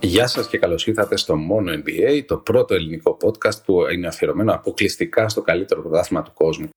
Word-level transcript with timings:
Γεια 0.00 0.26
σας 0.26 0.46
και 0.46 0.58
καλώς 0.58 0.86
ήρθατε 0.86 1.16
στο 1.16 1.36
Μόνο 1.36 1.72
NBA, 1.72 2.22
το 2.26 2.36
πρώτο 2.36 2.74
ελληνικό 2.74 3.16
podcast 3.22 3.64
που 3.64 3.80
είναι 3.92 4.06
αφιερωμένο 4.06 4.52
αποκλειστικά 4.52 5.28
στο 5.28 5.42
καλύτερο 5.42 5.82
πρωτάθλημα 5.82 6.22
του 6.22 6.32
κόσμου. 6.34 6.68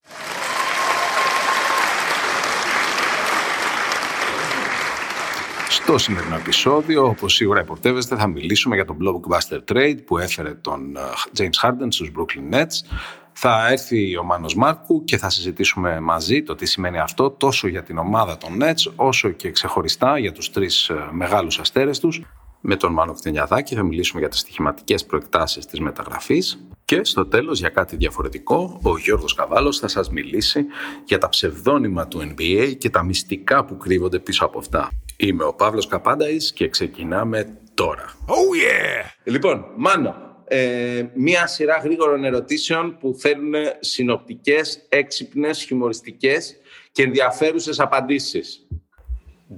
Στο 5.68 5.98
σημερινό 5.98 6.36
επεισόδιο, 6.36 7.04
όπως 7.04 7.34
σίγουρα 7.34 7.60
υποπτεύεστε, 7.60 8.16
θα 8.16 8.26
μιλήσουμε 8.26 8.74
για 8.74 8.84
τον 8.84 8.96
blockbuster 9.00 9.60
trade 9.72 9.98
που 10.06 10.18
έφερε 10.18 10.54
τον 10.54 10.96
ε, 10.96 11.00
James 11.38 11.68
Harden 11.68 11.86
στους 11.88 12.10
Brooklyn 12.16 12.54
Nets. 12.54 12.96
Θα 13.38 13.68
έρθει 13.70 14.16
ο 14.16 14.22
Μάνος 14.22 14.54
Μάρκου 14.54 15.04
και 15.04 15.16
θα 15.16 15.30
συζητήσουμε 15.30 16.00
μαζί 16.00 16.42
το 16.42 16.54
τι 16.54 16.66
σημαίνει 16.66 16.98
αυτό 16.98 17.30
τόσο 17.30 17.68
για 17.68 17.82
την 17.82 17.98
ομάδα 17.98 18.36
των 18.36 18.58
Nets 18.60 18.92
όσο 18.96 19.30
και 19.30 19.50
ξεχωριστά 19.50 20.18
για 20.18 20.32
τους 20.32 20.50
τρεις 20.50 20.88
ε, 20.88 21.08
μεγάλους 21.10 21.58
αστέρες 21.58 21.98
τους. 21.98 22.22
Με 22.60 22.76
τον 22.76 22.92
Μάνο 22.92 23.12
Κτενιαδάκη 23.12 23.74
θα 23.74 23.82
μιλήσουμε 23.82 24.20
για 24.20 24.28
τις 24.28 24.38
στοιχηματικές 24.38 25.04
προεκτάσεις 25.04 25.66
της 25.66 25.80
μεταγραφής 25.80 26.66
και 26.84 27.04
στο 27.04 27.26
τέλος 27.26 27.58
για 27.58 27.68
κάτι 27.68 27.96
διαφορετικό 27.96 28.80
ο 28.82 28.98
Γιώργος 28.98 29.34
Καβάλος 29.34 29.78
θα 29.78 29.88
σας 29.88 30.10
μιλήσει 30.10 30.64
για 31.04 31.18
τα 31.18 31.28
ψευδόνυμα 31.28 32.08
του 32.08 32.20
NBA 32.20 32.74
και 32.78 32.90
τα 32.90 33.02
μυστικά 33.02 33.64
που 33.64 33.76
κρύβονται 33.76 34.18
πίσω 34.18 34.44
από 34.44 34.58
αυτά. 34.58 34.90
Είμαι 35.16 35.44
ο 35.44 35.54
Παύλος 35.54 35.86
Καπάνταης 35.86 36.52
και 36.52 36.68
ξεκινάμε 36.68 37.58
τώρα. 37.74 38.04
Oh 38.26 38.32
yeah! 38.32 39.10
Λοιπόν, 39.24 39.64
Μάνο, 39.76 40.25
ε, 40.48 41.04
μία 41.14 41.46
σειρά 41.46 41.76
γρήγορων 41.76 42.24
ερωτήσεων 42.24 42.96
που 42.98 43.14
θέλουν 43.18 43.54
συνοπτικές, 43.80 44.86
έξυπνες, 44.88 45.62
χιουμοριστικές 45.62 46.56
και 46.92 47.02
ενδιαφέρουσες 47.02 47.80
απαντήσεις. 47.80 48.66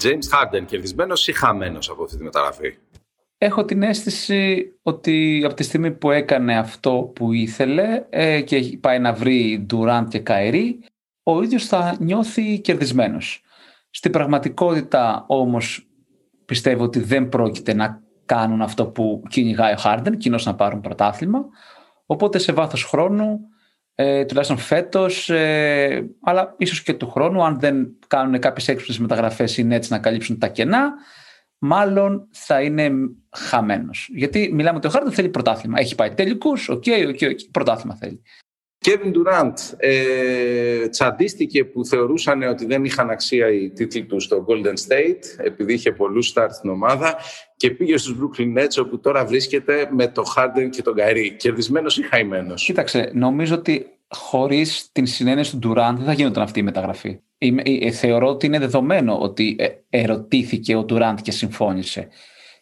James 0.02 0.06
Harden, 0.06 0.64
κερδισμένος 0.66 1.28
ή 1.28 1.32
χαμένος 1.32 1.90
από 1.90 2.02
αυτή 2.02 2.16
τη 2.16 2.22
μεταγραφή; 2.22 2.76
Έχω 3.38 3.64
την 3.64 3.82
αίσθηση 3.82 4.72
ότι 4.82 5.42
από 5.44 5.54
τη 5.54 5.62
στιγμή 5.62 5.90
που 5.90 6.10
έκανε 6.10 6.58
αυτό 6.58 7.12
που 7.14 7.32
ήθελε 7.32 8.06
ε, 8.10 8.40
και 8.40 8.78
πάει 8.80 8.98
να 8.98 9.12
βρει 9.12 9.66
Durant 9.70 10.06
και 10.08 10.18
Καερή, 10.18 10.80
ο 11.22 11.42
ίδιος 11.42 11.66
θα 11.66 11.96
νιώθει 12.00 12.58
κερδισμένος. 12.58 13.42
Στην 13.90 14.12
πραγματικότητα 14.12 15.24
όμως 15.28 15.86
πιστεύω 16.44 16.84
ότι 16.84 17.00
δεν 17.00 17.28
πρόκειται 17.28 17.74
να 17.74 18.02
κάνουν 18.28 18.62
αυτό 18.62 18.86
που 18.86 19.22
κυνηγάει 19.28 19.72
ο 19.72 19.76
Χάρντεν, 19.76 20.16
κοινώς 20.16 20.44
να 20.44 20.54
πάρουν 20.54 20.80
πρωτάθλημα. 20.80 21.44
Οπότε 22.06 22.38
σε 22.38 22.52
βάθος 22.52 22.84
χρόνου, 22.84 23.40
ε, 23.94 24.24
τουλάχιστον 24.24 24.58
φέτος, 24.58 25.30
ε, 25.30 26.08
αλλά 26.22 26.54
ίσως 26.58 26.82
και 26.82 26.94
του 26.94 27.10
χρόνου, 27.10 27.44
αν 27.44 27.58
δεν 27.60 27.96
κάνουν 28.06 28.38
κάποιες 28.38 28.68
έξυπνες 28.68 28.98
μεταγραφές 28.98 29.58
ή 29.58 29.66
έτσι 29.70 29.92
να 29.92 29.98
καλύψουν 29.98 30.38
τα 30.38 30.48
κενά, 30.48 30.92
μάλλον 31.58 32.28
θα 32.30 32.62
είναι 32.62 32.90
χαμένος. 33.36 34.08
Γιατί 34.12 34.50
μιλάμε 34.52 34.76
ότι 34.76 34.86
ο 34.86 34.90
Χάρντεν 34.90 35.12
θέλει 35.12 35.28
πρωτάθλημα. 35.28 35.80
Έχει 35.80 35.94
πάει 35.94 36.14
τελικούς, 36.14 36.68
οκ, 36.68 36.82
okay, 36.86 37.06
okay, 37.06 37.22
okay, 37.22 37.34
πρωτάθλημα 37.50 37.96
θέλει. 37.96 38.22
Kevin 38.88 39.12
Durant 39.12 39.52
ε, 39.76 40.88
τσαντίστηκε 40.88 41.64
που 41.64 41.84
θεωρούσαν 41.84 42.42
ότι 42.42 42.66
δεν 42.66 42.84
είχαν 42.84 43.10
αξία 43.10 43.52
οι 43.52 43.70
τίτλοι 43.70 44.04
του 44.04 44.20
στο 44.20 44.46
Golden 44.48 44.88
State 44.88 45.44
επειδή 45.44 45.72
είχε 45.72 45.92
πολλούς 45.92 46.32
stars 46.34 46.48
στην 46.50 46.70
ομάδα 46.70 47.16
και 47.56 47.70
πήγε 47.70 47.96
στους 47.96 48.16
Brooklyn 48.20 48.58
Nets 48.58 48.84
όπου 48.84 49.00
τώρα 49.00 49.24
βρίσκεται 49.24 49.88
με 49.90 50.08
το 50.08 50.22
Harden 50.36 50.68
και 50.70 50.82
τον 50.82 50.94
Kyrie. 50.98 51.34
Κερδισμένος 51.36 51.98
ή 51.98 52.02
χαϊμένος; 52.02 52.64
Κοίταξε, 52.64 53.10
νομίζω 53.14 53.54
ότι 53.54 53.86
χωρίς 54.08 54.88
την 54.92 55.06
συνένεση 55.06 55.58
του 55.58 55.72
Durant 55.72 55.94
δεν 55.96 56.04
θα 56.04 56.12
γίνονταν 56.12 56.42
αυτή 56.42 56.58
η 56.58 56.62
μεταγραφή. 56.62 57.20
Ε, 57.38 57.90
θεωρώ 57.90 58.28
ότι 58.28 58.46
είναι 58.46 58.58
δεδομένο 58.58 59.18
ότι 59.18 59.56
ε, 59.58 59.68
ερωτήθηκε 59.90 60.76
ο 60.76 60.86
Durant 60.88 61.16
και 61.22 61.30
συμφώνησε. 61.30 62.08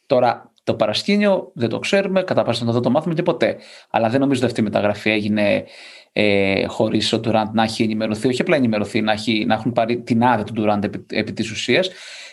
Τώρα, 0.06 0.52
το 0.66 0.74
παρασκήνιο 0.74 1.50
δεν 1.54 1.68
το 1.68 1.78
ξέρουμε, 1.78 2.22
κατά 2.22 2.42
πάσα 2.42 2.64
να 2.64 2.72
το 2.72 2.80
το 2.80 2.90
μάθουμε 2.90 3.14
και 3.14 3.22
ποτέ. 3.22 3.56
Αλλά 3.90 4.08
δεν 4.08 4.20
νομίζω 4.20 4.38
ότι 4.38 4.48
αυτή 4.48 4.60
η 4.60 4.64
μεταγραφή 4.64 5.10
έγινε 5.10 5.64
ε, 6.12 6.66
χωρίς 6.66 7.12
ο 7.12 7.18
Ντουράντ 7.18 7.54
να 7.54 7.62
έχει 7.62 7.82
ενημερωθεί, 7.82 8.28
όχι 8.28 8.40
απλά 8.40 8.56
ενημερωθεί, 8.56 9.00
να, 9.00 9.12
έχει, 9.12 9.44
να 9.44 9.54
έχουν 9.54 9.72
πάρει 9.72 10.00
την 10.02 10.24
άδεια 10.24 10.44
του 10.44 10.52
Ντουράντ 10.52 10.84
επί, 10.84 11.06
επί 11.10 11.32
της 11.32 11.50
ουσίας. 11.50 11.90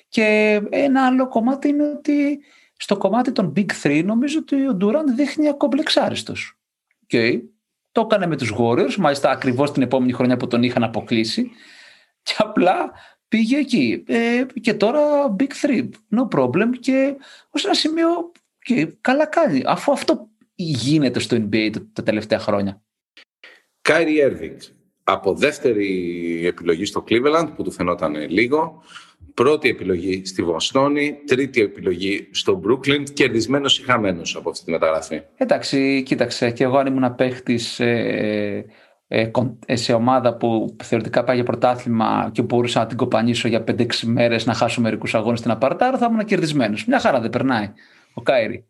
Και 0.09 0.59
ένα 0.69 1.05
άλλο 1.05 1.27
κομμάτι 1.27 1.67
είναι 1.67 1.83
ότι 1.83 2.39
στο 2.77 2.97
κομμάτι 2.97 3.31
των 3.31 3.53
Big 3.55 3.69
Three 3.83 4.03
νομίζω 4.05 4.39
ότι 4.39 4.67
ο 4.67 4.73
Ντουράντ 4.73 5.09
δείχνει 5.09 5.47
ακομπλεξάριστο. 5.47 6.33
Okay. 7.07 7.39
Το 7.91 8.01
έκανε 8.01 8.27
με 8.27 8.38
τους 8.38 8.53
Warriors, 8.59 8.95
μάλιστα 8.95 9.29
ακριβώς 9.29 9.72
την 9.72 9.81
επόμενη 9.81 10.11
χρονιά 10.11 10.38
που 10.38 10.47
τον 10.47 10.63
είχαν 10.63 10.83
αποκλείσει. 10.83 11.51
Και 12.23 12.35
απλά 12.38 12.91
πήγε 13.33 13.57
εκεί. 13.57 14.03
Ε, 14.07 14.45
και 14.61 14.73
τώρα 14.73 15.01
Big 15.39 15.51
Three, 15.61 15.89
no 16.16 16.39
problem. 16.39 16.69
Και 16.79 17.16
ως 17.49 17.66
ένα 17.66 17.73
σημείο 17.73 18.31
και 18.59 18.94
καλά 19.01 19.25
κάνει. 19.25 19.61
Αφού 19.66 19.91
αυτό 19.91 20.29
γίνεται 20.55 21.19
στο 21.19 21.38
NBA 21.38 21.72
τα 21.93 22.03
τελευταία 22.03 22.39
χρόνια. 22.39 22.81
Κάιρι 23.81 24.19
Έρβινγκ. 24.19 24.57
Από 25.03 25.33
δεύτερη 25.33 26.45
επιλογή 26.45 26.85
στο 26.85 27.03
Cleveland 27.09 27.47
που 27.55 27.63
του 27.63 27.72
φαινόταν 27.72 28.16
λίγο. 28.29 28.83
Πρώτη 29.33 29.69
επιλογή 29.69 30.25
στη 30.25 30.43
Βοστόνη. 30.43 31.17
Τρίτη 31.25 31.61
επιλογή 31.61 32.27
στο 32.31 32.61
Brooklyn. 32.66 33.03
Κερδισμένος 33.13 33.79
ή 33.79 33.81
χαμένος 33.83 34.35
από 34.35 34.49
αυτή 34.49 34.66
τη 34.66 34.72
μεταγραφή. 34.72 35.22
Εντάξει, 35.38 36.03
κοίταξε. 36.05 36.51
Και 36.51 36.63
εγώ 36.63 36.77
αν 36.77 36.88
ήμουν 36.88 37.16
παίχτης 37.16 37.79
ε, 37.79 37.85
ε, 37.85 38.57
ε, 38.57 38.66
σε 39.74 39.94
ομάδα 39.94 40.38
που 40.38 40.75
θεωρητικά 40.84 41.24
πάει 41.24 41.35
για 41.35 41.46
πρωτάθλημα 41.46 42.29
και 42.31 42.41
μπορούσα 42.41 42.79
να 42.79 42.85
την 42.85 42.97
κοπανίσω 42.97 43.47
για 43.47 43.63
5-6 43.68 43.85
μέρες 44.03 44.46
να 44.46 44.53
χάσω 44.53 44.81
μερικούς 44.81 45.16
αγώνες 45.16 45.40
στην 45.40 45.51
Απαρτάρα, 45.51 45.97
θα 45.97 46.07
ήμουν 46.09 46.25
κερδισμένος. 46.25 46.85
Μια 46.85 47.00
χαρά 47.00 47.19
δεν 47.19 47.29
περνάει 47.29 47.72
ο 48.13 48.22
Κάιρι. 48.22 48.66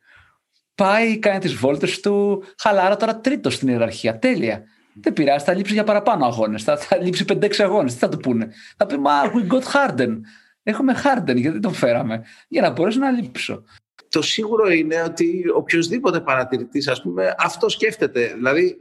Πάει, 0.75 1.19
κάνει 1.19 1.39
τις 1.39 1.53
βόλτες 1.53 1.99
του. 1.99 2.43
Χαλάρα 2.57 2.97
τώρα 2.97 3.19
τρίτο 3.19 3.49
στην 3.49 3.67
ιεραρχία. 3.67 4.19
Τέλεια. 4.19 4.63
Δεν 5.01 5.13
πειράζει, 5.13 5.45
θα 5.45 5.53
λείψει 5.53 5.73
για 5.73 5.83
παραπάνω 5.83 6.25
αγώνες. 6.25 6.63
Θα, 6.63 6.77
θα 6.77 6.97
λείψει 6.97 7.25
5-6 7.27 7.49
αγώνες. 7.59 7.93
Τι 7.93 7.99
θα 7.99 8.09
του 8.09 8.17
πούνε. 8.17 8.47
Θα 8.77 8.85
πει 8.85 8.97
Μα 8.99 9.11
we 9.23 9.53
got 9.53 9.61
Harden. 9.61 10.17
Έχουμε 10.63 10.93
Harden, 11.03 11.35
γιατί 11.35 11.59
τον 11.59 11.73
φέραμε. 11.73 12.23
Για 12.47 12.61
να 12.61 12.69
μπορέσω 12.69 12.99
να 12.99 13.09
λείψω. 13.09 13.63
Το 14.09 14.21
σίγουρο 14.21 14.71
είναι 14.71 15.01
ότι 15.01 15.43
οποιοδήποτε 15.55 16.19
παρατηρητής, 16.19 16.87
ας 16.87 17.01
πούμε, 17.01 17.35
αυτό 17.37 17.69
σκέφτεται. 17.69 18.33
Δηλαδή, 18.35 18.77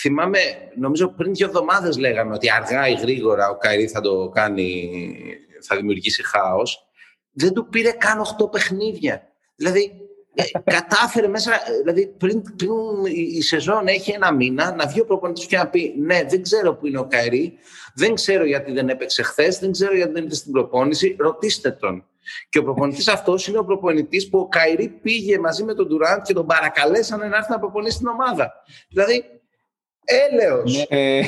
θυμάμαι, 0.00 0.38
νομίζω 0.76 1.08
πριν 1.08 1.34
δύο 1.34 1.46
εβδομάδες 1.46 1.98
λέγαμε 1.98 2.34
ότι 2.34 2.50
αργά 2.50 2.88
ή 2.88 2.94
γρήγορα 2.94 3.48
ο 3.48 3.56
Καϊρή 3.56 3.88
θα 3.88 4.00
το 4.00 4.28
κάνει, 4.28 4.90
θα 5.66 5.76
δημιουργήσει 5.76 6.22
χάος. 6.22 6.88
Δεν 7.32 7.52
του 7.52 7.68
πήρε 7.68 7.90
καν 7.90 8.20
8 8.40 8.50
παιχνίδια. 8.50 9.22
Δηλαδή, 9.56 9.92
ε, 10.34 10.42
κατάφερε 10.74 11.28
μέσα, 11.28 11.52
δηλαδή 11.78 12.06
πριν, 12.06 12.42
πριν 12.56 12.70
η 13.14 13.42
σεζόν 13.42 13.86
έχει 13.86 14.10
ένα 14.10 14.32
μήνα 14.32 14.74
να 14.74 14.86
βγει 14.86 15.00
ο 15.00 15.04
προπονητής 15.04 15.46
και 15.46 15.56
να 15.56 15.68
πει 15.68 15.94
ναι 15.98 16.22
δεν 16.28 16.42
ξέρω 16.42 16.74
που 16.74 16.86
είναι 16.86 16.98
ο 16.98 17.06
Καϊρή, 17.06 17.58
δεν 17.94 18.14
ξέρω 18.14 18.44
γιατί 18.44 18.72
δεν 18.72 18.88
έπαιξε 18.88 19.22
χθες, 19.22 19.58
δεν 19.58 19.72
ξέρω 19.72 19.96
γιατί 19.96 20.12
δεν 20.12 20.24
ήταν 20.24 20.36
στην 20.36 20.52
προπόνηση, 20.52 21.16
ρωτήστε 21.18 21.70
τον. 21.70 22.04
Και 22.48 22.58
ο 22.58 22.62
προπονητής 22.62 23.08
αυτός 23.08 23.46
είναι 23.46 23.58
ο 23.58 23.64
προπονητής 23.64 24.28
που 24.28 24.38
ο 24.38 24.48
Καϊρή 24.48 24.88
πήγε 24.88 25.38
μαζί 25.38 25.64
με 25.64 25.74
τον 25.74 25.86
Ντουράντ 25.86 26.22
και 26.22 26.32
τον 26.32 26.46
παρακαλέσανε 26.46 27.26
να 27.26 27.36
έρθει 27.36 27.50
να 27.50 27.58
προπονήσει 27.58 27.98
την 27.98 28.06
ομάδα. 28.06 28.52
Δηλαδή, 28.88 29.37
έλεος. 30.30 30.86
Ναι, 30.88 30.98
ε, 30.98 31.22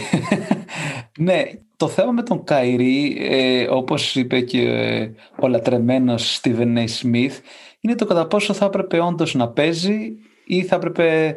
ναι, 1.18 1.42
το 1.76 1.88
θέμα 1.88 2.12
με 2.12 2.22
τον 2.22 2.44
Καϊρή, 2.44 3.16
ε, 3.20 3.66
όπως 3.70 4.16
είπε 4.16 4.40
και 4.40 4.60
ε, 4.60 5.10
ο 5.40 5.48
λατρεμένος 5.48 6.34
Στίβεν 6.34 6.76
A. 6.78 6.80
Smith, 6.80 7.38
είναι 7.80 7.94
το 7.94 8.04
κατά 8.04 8.26
πόσο 8.26 8.52
θα 8.52 8.64
έπρεπε 8.64 9.00
όντως 9.00 9.34
να 9.34 9.48
παίζει 9.48 10.12
ή 10.44 10.62
θα 10.62 10.76
έπρεπε 10.76 11.36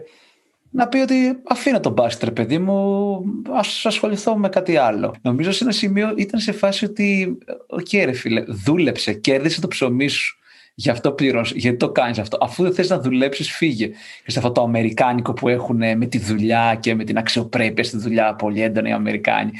να 0.69 0.87
πει 0.87 0.97
ότι 0.97 1.41
αφήνω 1.43 1.79
το 1.79 1.91
μπάσκετ, 1.91 2.29
παιδί 2.29 2.57
μου, 2.57 3.19
ας 3.51 3.85
ασχοληθώ 3.85 4.37
με 4.37 4.49
κάτι 4.49 4.77
άλλο. 4.77 5.15
Νομίζω 5.21 5.51
σε 5.51 5.63
ένα 5.63 5.73
σημείο 5.73 6.13
ήταν 6.17 6.39
σε 6.39 6.51
φάση 6.51 6.85
ότι, 6.85 7.37
οκ, 7.67 7.93
ρε 7.93 8.11
φίλε, 8.11 8.43
δούλεψε, 8.47 9.13
κέρδισε 9.13 9.61
το 9.61 9.67
ψωμί 9.67 10.07
σου. 10.07 10.37
Γι' 10.75 10.89
αυτό 10.89 11.11
πληρώνεσαι. 11.11 11.49
Γιατί 11.53 11.77
το 11.77 11.91
κάνεις 11.91 12.19
αυτό. 12.19 12.37
Αφού 12.41 12.63
δεν 12.63 12.73
θες 12.73 12.89
να 12.89 12.99
δουλέψεις, 12.99 13.51
φύγε. 13.51 13.87
Και 14.23 14.31
σε 14.31 14.39
αυτό 14.39 14.51
το 14.51 14.61
Αμερικάνικο 14.61 15.33
που 15.33 15.47
έχουν 15.47 15.77
με 15.77 16.05
τη 16.05 16.17
δουλειά 16.17 16.77
και 16.79 16.95
με 16.95 17.03
την 17.03 17.17
αξιοπρέπεια 17.17 17.83
στη 17.83 17.97
δουλειά, 17.97 18.35
πολύ 18.35 18.61
έντονα 18.61 18.89
οι 18.89 18.91
Αμερικάνοι. 18.91 19.51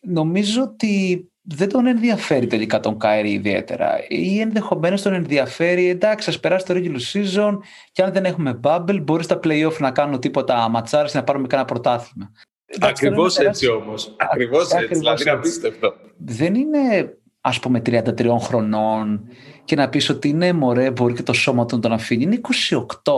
Νομίζω 0.00 0.62
ότι 0.62 1.24
δεν 1.42 1.68
τον 1.68 1.86
ενδιαφέρει 1.86 2.46
τελικά 2.46 2.80
τον 2.80 2.98
Kyrie 2.98 3.32
ιδιαίτερα. 3.32 3.94
Ή 4.08 4.40
ενδεχομένως 4.40 5.02
τον 5.02 5.12
ενδιαφέρει, 5.12 5.88
εντάξει, 5.88 6.30
ας 6.30 6.40
περάσει 6.40 6.66
το 6.66 6.74
regular 6.76 7.00
season 7.12 7.58
και 7.92 8.02
αν 8.02 8.12
δεν 8.12 8.24
έχουμε 8.24 8.60
bubble, 8.62 9.00
μπορείς 9.02 9.24
στα 9.24 9.40
playoff 9.44 9.76
να 9.78 9.90
κάνουν 9.90 10.20
τίποτα 10.20 10.68
ματσάρες 10.68 11.14
να 11.14 11.24
πάρουμε 11.24 11.46
κανένα 11.46 11.68
πρωτάθλημα. 11.68 12.32
Ακριβώς 12.80 13.38
έτσι 13.38 13.68
όμως. 13.68 14.14
Ακριβώς 14.16 14.72
έτσι. 14.72 14.94
Δηλαδή 14.94 15.22
είναι 15.22 15.30
απίστευτο. 15.30 15.94
Δεν 16.16 16.54
είναι 16.54 17.16
ας 17.40 17.60
πούμε 17.60 17.82
33 17.86 18.38
χρονών 18.40 19.28
και 19.68 19.76
να 19.76 19.88
πεις 19.88 20.08
ότι 20.08 20.28
είναι 20.28 20.52
μωρέ, 20.52 20.90
μπορεί 20.90 21.14
και 21.14 21.22
το 21.22 21.32
σώμα 21.32 21.66
του 21.66 21.74
να 21.74 21.80
τον 21.80 21.92
αφήνει. 21.92 22.22
Είναι 22.22 22.40
28. 23.02 23.12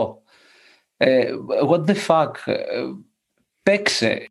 Ε, 0.97 1.31
what 1.69 1.85
the 1.85 1.95
fuck. 2.07 2.31
Ε, 2.45 2.55
παίξε. 3.63 4.29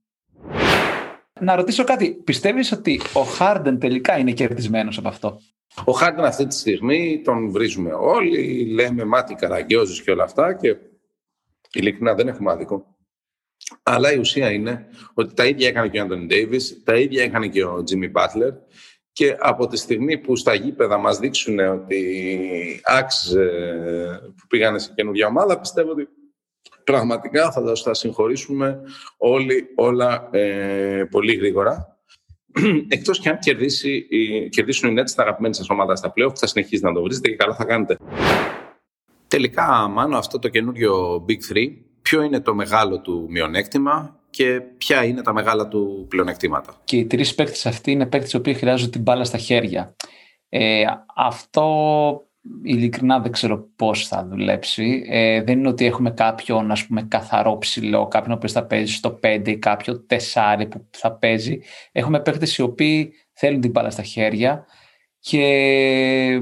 Να 1.41 1.57
ρωτήσω 1.57 1.85
κάτι. 1.85 2.11
Πιστεύεις 2.11 2.73
ότι 2.73 3.01
ο 3.13 3.21
Χάρντεν 3.21 3.79
τελικά 3.79 4.19
είναι 4.19 4.33
κερδισμένος 4.33 4.99
από 4.99 5.09
αυτό; 5.09 5.41
Ο 5.85 5.93
Χάρντεν 5.93 6.25
αυτή 6.25 6.47
τη 6.47 6.55
στιγμή 6.55 7.21
τον 7.25 7.51
βρίζουμε 7.51 7.93
όλοι, 7.93 8.65
λέμε 8.65 9.05
μάτι 9.05 9.35
καραγκιόζης 9.35 10.03
και 10.03 10.11
όλα 10.11 10.25
αυτά 10.25 10.55
και 10.55 10.77
ειλικρινά 11.73 12.15
δεν 12.15 12.29
έχουμε 12.29 12.51
άδικο. 12.51 12.97
Αλλά 13.83 14.13
η 14.13 14.19
ουσία 14.19 14.51
είναι 14.51 14.87
ότι 15.15 15.35
τα 15.35 15.47
ίδια 15.47 15.69
έκανε 15.69 15.89
και 15.89 16.01
ο 16.01 16.03
Άντωνι 16.03 16.27
Ντέιβις, 16.27 16.83
τα 16.85 16.95
ίδια 16.95 17.23
έκανε 17.23 17.49
και 17.49 17.65
ο 17.65 17.83
Τζίμι 17.83 18.09
Μπάτλερ 18.09 18.53
και 19.21 19.37
από 19.41 19.67
τη 19.67 19.77
στιγμή 19.77 20.19
που 20.19 20.37
στα 20.37 20.55
γήπεδα 20.55 20.99
μας 20.99 21.19
δείξουν 21.19 21.59
ότι 21.59 22.01
άξιζε 22.85 23.47
που 24.37 24.47
πήγανε 24.47 24.79
σε 24.79 24.93
καινούργια 24.95 25.27
ομάδα, 25.27 25.61
πιστεύω 25.61 25.91
ότι 25.91 26.09
πραγματικά 26.85 27.53
θα 27.53 27.63
τα 27.63 27.95
συγχωρήσουμε 27.95 28.81
όλοι 29.17 29.69
όλα 29.77 30.29
ε, 30.31 31.05
πολύ 31.11 31.35
γρήγορα. 31.35 31.99
Εκτός 32.89 33.19
και 33.19 33.29
αν 33.29 33.39
κερδίσει, 33.39 34.09
κερδίσουν 34.49 34.97
οι 34.97 35.01
Nets 35.01 35.11
τα 35.15 35.23
αγαπημένη 35.23 35.55
σας 35.55 35.69
ομάδα 35.71 35.97
στα 35.97 36.11
πλέον, 36.11 36.31
που 36.31 36.39
θα 36.39 36.47
συνεχίσει 36.47 36.85
να 36.85 36.93
το 36.93 37.03
βρίζετε 37.03 37.29
και 37.29 37.37
καλά 37.37 37.55
θα 37.55 37.65
κάνετε. 37.65 37.97
Τελικά, 39.29 39.89
Μάνο, 39.89 40.17
αυτό 40.17 40.39
το 40.39 40.49
καινούριο 40.49 41.25
Big 41.29 41.57
3, 41.57 41.69
ποιο 42.03 42.23
είναι 42.23 42.41
το 42.41 42.55
μεγάλο 42.55 43.01
του 43.01 43.27
μειονέκτημα; 43.31 44.20
Και 44.31 44.61
ποια 44.61 45.05
είναι 45.05 45.23
τα 45.23 45.33
μεγάλα 45.33 45.69
του 45.69 46.07
πλεονεκτήματα. 46.09 46.81
Και 46.85 46.97
οι 46.97 47.07
τρεις 47.07 47.35
παίκτες 47.35 47.67
αυτοί 47.67 47.91
είναι 47.91 48.07
παίκτες 48.07 48.33
οι 48.33 48.37
οποίοι 48.37 48.55
χρειάζονται 48.55 48.91
την 48.91 49.03
μπάλα 49.03 49.25
στα 49.25 49.39
χέρια. 49.39 49.97
Ε, 50.49 50.85
αυτό 51.17 51.65
ειλικρινά 52.63 53.21
δεν 53.21 53.33
ξέρω 53.33 53.69
πώς 53.77 54.09
θα 54.09 54.27
δουλέψει. 54.27 55.05
Ε, 55.09 55.43
δεν 55.43 55.59
είναι 55.59 55.69
ότι 55.69 55.85
έχουμε 55.85 56.11
κάποιον 56.11 56.71
ας 56.71 56.87
πούμε, 56.87 57.03
καθαρό 57.03 57.59
ψηλό, 57.59 58.09
κάποιον 58.09 58.39
που 58.39 58.49
θα 58.49 58.65
παίζει 58.65 58.93
στο 58.93 59.19
5 59.23 59.43
ή 59.45 59.59
κάποιο 59.59 60.01
τεσάρι 60.01 60.67
που 60.67 60.87
θα 60.91 61.13
παίζει. 61.13 61.61
Έχουμε 61.93 62.21
παίκτες 62.21 62.57
οι 62.57 62.63
οποίοι 62.63 63.13
θέλουν 63.33 63.61
την 63.61 63.71
μπάλα 63.71 63.91
στα 63.91 64.03
χέρια 64.03 64.67
και 65.19 66.41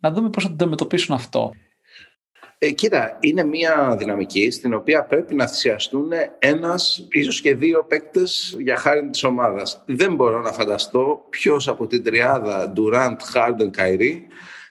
να 0.00 0.10
δούμε 0.10 0.30
πώς 0.30 0.42
θα 0.42 0.48
το 0.48 0.54
αντιμετωπίσουν 0.54 1.14
αυτό. 1.14 1.50
Ε, 2.58 2.70
κοίτα, 2.70 3.16
είναι 3.20 3.44
μια 3.44 3.96
δυναμική 3.98 4.50
στην 4.50 4.74
οποία 4.74 5.04
πρέπει 5.04 5.34
να 5.34 5.46
θυσιαστούν 5.46 6.10
ένας, 6.38 7.06
ίσως 7.10 7.40
και 7.40 7.54
δύο 7.54 7.84
παίκτες 7.84 8.56
για 8.58 8.76
χάρη 8.76 9.10
της 9.10 9.24
ομάδας. 9.24 9.82
Δεν 9.86 10.14
μπορώ 10.14 10.40
να 10.40 10.52
φανταστώ 10.52 11.26
ποιος 11.30 11.68
από 11.68 11.86
την 11.86 12.04
τριάδα 12.04 12.72
Durant, 12.76 13.16
Harden, 13.34 13.70
Kyrie 13.78 14.20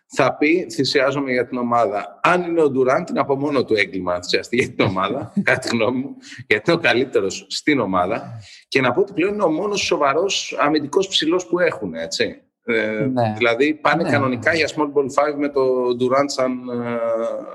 θα 0.07 0.35
πει 0.35 0.67
θυσιάζομαι 0.71 1.31
για 1.31 1.47
την 1.47 1.57
ομάδα. 1.57 2.19
Αν 2.23 2.43
είναι 2.43 2.61
ο 2.61 2.69
Ντουράντ, 2.69 3.09
είναι 3.09 3.19
από 3.19 3.35
μόνο 3.35 3.65
του 3.65 3.75
έγκλημα 3.75 4.13
να 4.13 4.21
θυσιαστεί 4.21 4.55
για 4.55 4.69
την 4.69 4.85
ομάδα, 4.85 5.33
κατά 5.43 5.59
τη 5.59 5.67
γνώμη 5.67 5.99
μου, 5.99 6.15
γιατί 6.47 6.71
είναι 6.71 6.79
ο 6.79 6.83
καλύτερος 6.83 7.45
στην 7.49 7.79
ομάδα. 7.79 8.39
Και 8.67 8.81
να 8.81 8.91
πω 8.91 9.01
ότι 9.01 9.13
πλέον 9.13 9.33
είναι 9.33 9.43
ο 9.43 9.51
μόνος 9.51 9.81
σοβαρός 9.81 10.57
αμυντικός 10.59 11.07
ψηλός 11.07 11.45
που 11.47 11.59
έχουν, 11.59 11.93
έτσι. 11.93 12.44
Ε, 12.65 13.05
ναι. 13.13 13.33
Δηλαδή 13.37 13.73
πάνε 13.73 14.03
ναι. 14.03 14.09
κανονικά 14.09 14.53
για 14.53 14.67
small 14.67 14.91
ball 14.93 15.31
5 15.31 15.35
με 15.37 15.49
το 15.49 15.61
Durant 15.99 16.25
σαν, 16.25 16.51
ε, 16.69 16.97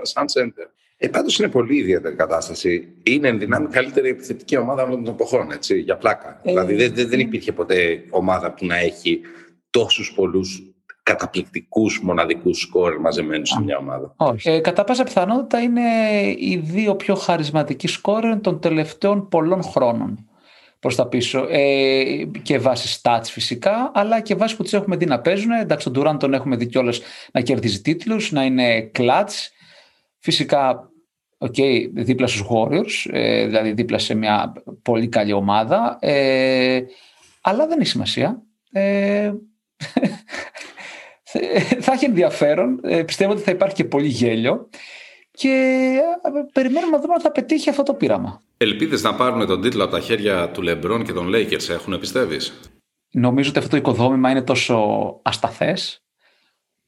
σαν 0.02 0.24
center. 0.34 0.66
Ε, 0.96 1.08
πάντως 1.08 1.38
είναι 1.38 1.48
πολύ 1.48 1.76
ιδιαίτερη 1.76 2.14
κατάσταση. 2.14 2.88
Είναι 3.02 3.28
εν 3.28 3.38
δυνάμει 3.38 3.68
καλύτερη 3.68 4.08
επιθετική 4.08 4.56
ομάδα 4.56 4.82
όλων 4.82 5.04
των 5.04 5.14
εποχών, 5.14 5.50
έτσι, 5.52 5.78
για 5.78 5.96
πλάκα. 5.96 6.40
Ε, 6.42 6.50
δηλαδή 6.50 6.74
δεν, 6.74 7.08
δεν 7.08 7.20
υπήρχε 7.20 7.52
ποτέ 7.52 8.04
ομάδα 8.10 8.52
που 8.52 8.66
να 8.66 8.76
έχει 8.76 9.20
τόσους 9.70 10.12
πολλούς 10.12 10.62
καταπληκτικούς 11.02 12.00
μοναδικούς 12.02 12.60
σκόρ 12.60 13.00
μαζεμένους 13.00 13.48
σε 13.48 13.62
μια 13.62 13.78
ομάδα. 13.78 14.14
Όχι. 14.16 14.50
Ε, 14.50 14.60
κατά 14.60 14.84
πάσα 14.84 15.04
πιθανότητα 15.04 15.60
είναι 15.60 15.80
οι 16.38 16.56
δύο 16.64 16.94
πιο 16.94 17.14
χαρισματικοί 17.14 17.88
σκόρ 17.88 18.40
των 18.40 18.60
τελευταίων 18.60 19.28
πολλών 19.28 19.62
χρόνων 19.62 20.29
προς 20.80 20.96
τα 20.96 21.08
πίσω. 21.08 21.46
Ε, 21.50 22.24
και 22.42 22.58
βάσει 22.58 23.00
stats 23.02 23.24
φυσικά 23.24 23.90
αλλά 23.94 24.20
και 24.20 24.34
βάσει 24.34 24.56
που 24.56 24.62
τους 24.62 24.72
έχουμε 24.72 24.96
δει 24.96 25.06
να 25.06 25.20
παίζουν. 25.20 25.50
Εντάξει 25.50 25.90
τον 25.90 26.02
Durant 26.06 26.18
τον 26.18 26.34
έχουμε 26.34 26.56
δει 26.56 26.66
κιόλας 26.66 27.00
να 27.32 27.40
κερδίζει 27.40 27.80
τίτλους 27.80 28.32
να 28.32 28.44
είναι 28.44 28.90
clutch. 28.98 29.48
Φυσικά 30.18 30.90
okay, 31.38 31.88
δίπλα 31.92 32.26
στους 32.26 32.46
Warriors 32.50 33.12
ε, 33.12 33.46
δηλαδή 33.46 33.72
δίπλα 33.72 33.98
σε 33.98 34.14
μια 34.14 34.52
πολύ 34.82 35.08
καλή 35.08 35.32
ομάδα. 35.32 35.98
Ε, 36.00 36.80
αλλά 37.40 37.66
δεν 37.66 37.80
έχει 37.80 37.88
σημασία. 37.88 38.42
Ε, 38.72 39.32
θα 41.80 41.92
έχει 41.92 42.04
ενδιαφέρον. 42.04 42.80
Ε, 42.84 43.02
πιστεύω 43.02 43.32
ότι 43.32 43.42
θα 43.42 43.50
υπάρχει 43.50 43.74
και 43.74 43.84
πολύ 43.84 44.08
γέλιο. 44.08 44.68
Και 45.40 45.48
ε, 46.22 46.28
περιμένουμε 46.52 46.96
να 46.96 47.02
δούμε 47.02 47.14
αν 47.14 47.20
θα 47.20 47.32
πετύχει 47.32 47.70
αυτό 47.70 47.82
το 47.82 47.94
πείραμα. 47.94 48.42
Ελπίδες 48.56 49.02
να 49.02 49.14
πάρουν 49.14 49.46
τον 49.46 49.60
τίτλο 49.60 49.82
από 49.82 49.92
τα 49.92 50.00
χέρια 50.00 50.50
του 50.50 50.62
Λεμπρόν 50.62 51.04
και 51.04 51.12
των 51.12 51.28
Lakers 51.34 51.68
έχουν, 51.68 51.98
πιστεύεις; 51.98 52.60
Νομίζω 53.10 53.48
ότι 53.48 53.58
αυτό 53.58 53.70
το 53.70 53.76
οικοδόμημα 53.76 54.30
είναι 54.30 54.42
τόσο 54.42 54.78
ασταθές, 55.22 56.04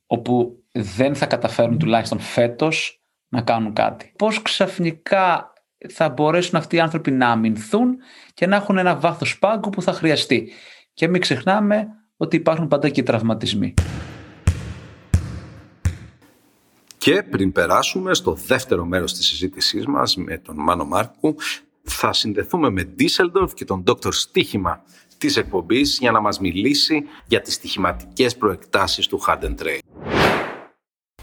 όπου 0.06 0.64
δεν 0.72 1.14
θα 1.14 1.26
καταφέρουν 1.26 1.78
τουλάχιστον 1.78 2.19
φέτος 2.19 3.02
να 3.28 3.43
κάνουν 3.43 3.72
κάτι. 3.72 4.12
Πώς 4.19 4.43
ξαφνικά 4.43 5.52
θα 5.88 6.08
μπορέσουν 6.08 6.58
αυτοί 6.58 6.76
οι 6.76 6.81
άνθρωποι 6.81 7.10
να 7.10 7.28
αμυνθούν 7.28 7.96
και 8.34 8.46
να 8.46 8.56
έχουν 8.56 8.78
ένα 8.78 8.96
βάθος 8.96 9.38
πάγκου 9.38 9.70
που 9.70 9.82
θα 9.82 9.93
χρειαστεί. 9.93 10.52
Και 10.94 11.08
μην 11.08 11.20
ξεχνάμε 11.20 11.87
ότι 12.16 12.37
υπάρχουν 12.37 12.69
πάντα 12.69 12.88
και 12.88 13.02
τραυματισμοί. 13.02 13.75
Και 17.02 17.22
πριν 17.22 17.52
περάσουμε 17.52 18.14
στο 18.14 18.32
δεύτερο 18.32 18.84
μέρος 18.84 19.14
της 19.14 19.26
συζήτησής 19.26 19.87
μας 19.87 20.16
με 20.16 20.38
τον 20.38 20.56
Μάνο 20.58 20.84
Μάρκου, 20.84 21.34
θα 21.82 22.12
συνδεθούμε 22.12 22.70
με 22.70 22.82
Ντίσελντορφ 22.82 23.54
και 23.54 23.64
τον 23.64 23.84
Dr. 23.87 24.12
Στίχημα 24.12 24.82
της 25.19 25.37
εκπομπής 25.37 25.99
για 25.99 26.10
να 26.10 26.20
μας 26.20 26.38
μιλήσει 26.40 27.04
για 27.26 27.40
τις 27.40 27.54
στοιχηματικές 27.54 28.37
προεκτάσεις 28.37 29.06
του 29.06 29.22
Harden 29.26 29.54
Trade. 29.58 29.78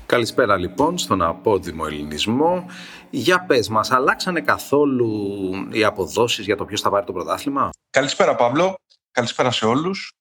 Καλησπέρα 0.05 0.57
λοιπόν 0.57 0.97
στον 0.97 1.21
απόδημο 1.21 1.83
ελληνισμό. 1.87 2.65
Για 3.09 3.45
πες 3.45 3.69
μας, 3.69 3.91
αλλάξανε 3.91 4.41
καθόλου 4.41 5.09
οι 5.71 5.83
αποδόσεις 5.83 6.45
για 6.45 6.55
το 6.55 6.65
ποιος 6.65 6.81
θα 6.81 6.89
πάρει 6.89 7.05
το 7.05 7.13
πρωτάθλημα; 7.13 7.69
Καλησπέρα 7.89 8.35
Παύλο, 8.35 8.75
καλησπέρα 9.11 9.51
σε 9.51 9.65
όλους. 9.65 10.11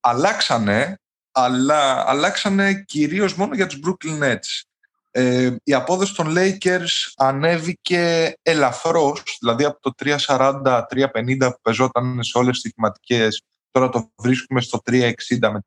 Αλλάξανε, 0.00 0.94
αλλά 1.32 2.10
αλλάξανε 2.10 2.84
κυρίως 2.86 3.34
μόνο 3.34 3.54
για 3.54 3.66
τους 3.66 3.80
Brooklyn 3.84 4.22
Nets. 4.22 4.71
Ε, 5.14 5.56
η 5.64 5.74
απόδοση 5.74 6.14
των 6.14 6.34
Lakers 6.36 7.12
ανέβηκε 7.16 8.34
ελαφρώς, 8.42 9.22
δηλαδή 9.40 9.64
από 9.64 9.80
το 9.80 9.92
3.40-3.50 10.04 11.36
που 11.38 11.60
πεζόταν 11.62 12.22
σε 12.22 12.38
όλες 12.38 12.60
τις 12.60 12.72
θεματικές, 12.74 13.42
τώρα 13.70 13.88
το 13.88 14.12
βρίσκουμε 14.16 14.60
στο 14.60 14.80
3.60 14.90 15.12
με 15.40 15.60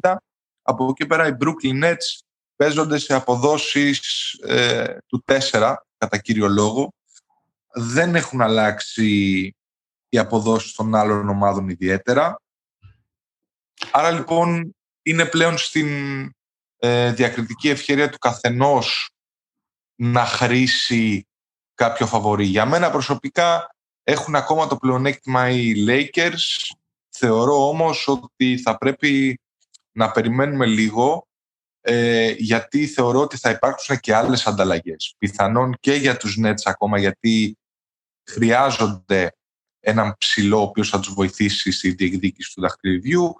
3.70. 0.00 0.14
Από 0.62 0.88
εκεί 0.90 1.06
πέρα 1.06 1.26
οι 1.26 1.36
Brooklyn 1.40 1.84
Nets 1.84 2.20
παίζονται 2.56 2.98
σε 2.98 3.14
αποδόσεις 3.14 4.32
ε, 4.32 4.96
του 5.06 5.24
4 5.50 5.74
κατά 5.98 6.18
κύριο 6.18 6.48
λόγο. 6.48 6.92
Δεν 7.74 8.14
έχουν 8.14 8.40
αλλάξει 8.40 9.06
οι 10.08 10.18
αποδόσεις 10.18 10.72
των 10.72 10.94
άλλων 10.94 11.28
ομάδων 11.28 11.68
ιδιαίτερα. 11.68 12.36
Άρα 13.90 14.10
λοιπόν 14.10 14.74
είναι 15.02 15.24
πλέον 15.24 15.58
στην 15.58 15.88
ε, 16.24 16.41
διακριτική 17.14 17.68
ευκαιρία 17.68 18.08
του 18.08 18.18
καθενός 18.18 19.10
να 19.94 20.24
χρήσει 20.24 21.26
κάποιο 21.74 22.06
φαβορή. 22.06 22.44
Για 22.44 22.66
μένα 22.66 22.90
προσωπικά 22.90 23.74
έχουν 24.02 24.34
ακόμα 24.34 24.66
το 24.66 24.76
πλεονέκτημα 24.76 25.50
οι 25.50 25.72
Lakers. 25.88 26.72
Θεωρώ 27.08 27.68
όμως 27.68 28.08
ότι 28.08 28.58
θα 28.58 28.78
πρέπει 28.78 29.40
να 29.92 30.10
περιμένουμε 30.10 30.66
λίγο 30.66 31.26
ε, 31.80 32.30
γιατί 32.30 32.86
θεωρώ 32.86 33.20
ότι 33.20 33.36
θα 33.36 33.50
υπάρξουν 33.50 33.98
και 33.98 34.14
άλλες 34.14 34.46
ανταλλαγές. 34.46 35.14
Πιθανόν 35.18 35.76
και 35.80 35.92
για 35.92 36.16
τους 36.16 36.38
Nets 36.42 36.62
ακόμα 36.64 36.98
γιατί 36.98 37.58
χρειάζονται 38.30 39.36
έναν 39.80 40.14
ψηλό 40.18 40.58
ο 40.58 40.62
οποίος 40.62 40.88
θα 40.88 41.00
τους 41.00 41.14
βοηθήσει 41.14 41.72
στη 41.72 41.90
διεκδίκηση 41.90 42.54
του 42.54 42.60
δαχτυλιδιού 42.60 43.34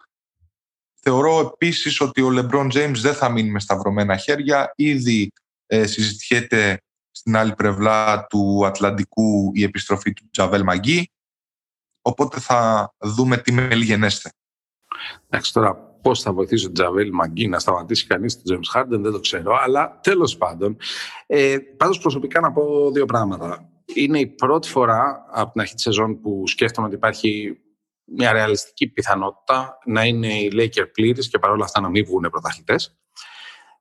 Θεωρώ 1.05 1.53
επίσης 1.53 2.01
ότι 2.01 2.23
ο 2.23 2.29
LeBron 2.33 2.73
James 2.73 2.97
δεν 2.97 3.15
θα 3.15 3.29
μείνει 3.29 3.51
με 3.51 3.61
σταυρωμένα 3.61 4.17
χέρια. 4.17 4.73
Ήδη 4.77 5.33
ε, 5.67 5.87
συζητιέται 5.87 6.83
στην 7.11 7.37
άλλη 7.37 7.55
πλευρά 7.55 8.27
του 8.27 8.67
Ατλαντικού 8.67 9.51
η 9.55 9.63
επιστροφή 9.63 10.13
του 10.13 10.31
Τζαβέλ 10.31 10.63
Μαγκή. 10.63 11.11
Οπότε 12.03 12.41
θα 12.41 12.93
δούμε 12.99 13.37
τι 13.37 13.53
μέλη 13.53 13.85
γενέστε. 13.85 14.31
Εντάξει 15.29 15.53
τώρα 15.53 15.77
πώς 15.77 16.23
θα 16.23 16.33
βοηθήσει 16.33 16.67
ο 16.67 16.73
Τζαβέλ 16.73 17.11
Μαγκή 17.13 17.49
να 17.49 17.59
σταματήσει 17.59 18.07
κανείς 18.07 18.43
τον 18.43 18.61
James 18.61 18.81
Harden 18.81 19.01
δεν 19.01 19.13
το 19.13 19.21
ξέρω. 19.21 19.57
Αλλά 19.63 20.01
τέλος 20.03 20.37
πάντων. 20.37 20.77
Ε, 21.27 21.59
πάντως 21.77 21.99
προσωπικά 21.99 22.41
να 22.41 22.53
πω 22.53 22.91
δύο 22.91 23.05
πράγματα. 23.05 23.71
Είναι 23.95 24.19
η 24.19 24.27
πρώτη 24.27 24.69
φορά 24.69 25.27
από 25.31 25.53
την 25.53 25.61
αρχή 25.61 25.75
της 25.75 25.83
σεζόν 25.83 26.21
που 26.21 26.47
σκέφτομαι 26.47 26.87
ότι 26.87 26.97
υπάρχει 26.97 27.62
μια 28.17 28.33
ρεαλιστική 28.33 28.89
πιθανότητα 28.89 29.79
να 29.85 30.05
είναι 30.05 30.27
οι 30.27 30.53
Lakers 30.55 30.93
πλήρης 30.93 31.29
και 31.29 31.39
παρόλα 31.39 31.65
αυτά 31.65 31.81
να 31.81 31.89
μην 31.89 32.05
βγουν 32.05 32.29
πρωταθλητές. 32.31 32.97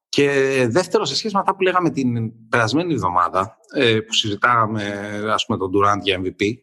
Και 0.10 0.28
δεύτερο, 0.70 1.06
σε 1.06 1.16
σχέση 1.16 1.34
με 1.34 1.40
αυτά 1.40 1.56
που 1.56 1.62
λέγαμε 1.62 1.90
την 1.90 2.32
περασμένη 2.50 2.94
εβδομάδα, 2.94 3.58
ε, 3.76 4.00
που 4.00 4.14
συζητάγαμε 4.14 4.84
ας 5.28 5.46
πούμε, 5.46 5.58
τον 5.58 5.72
Durant 5.74 6.02
για 6.02 6.22
MVP, 6.24 6.54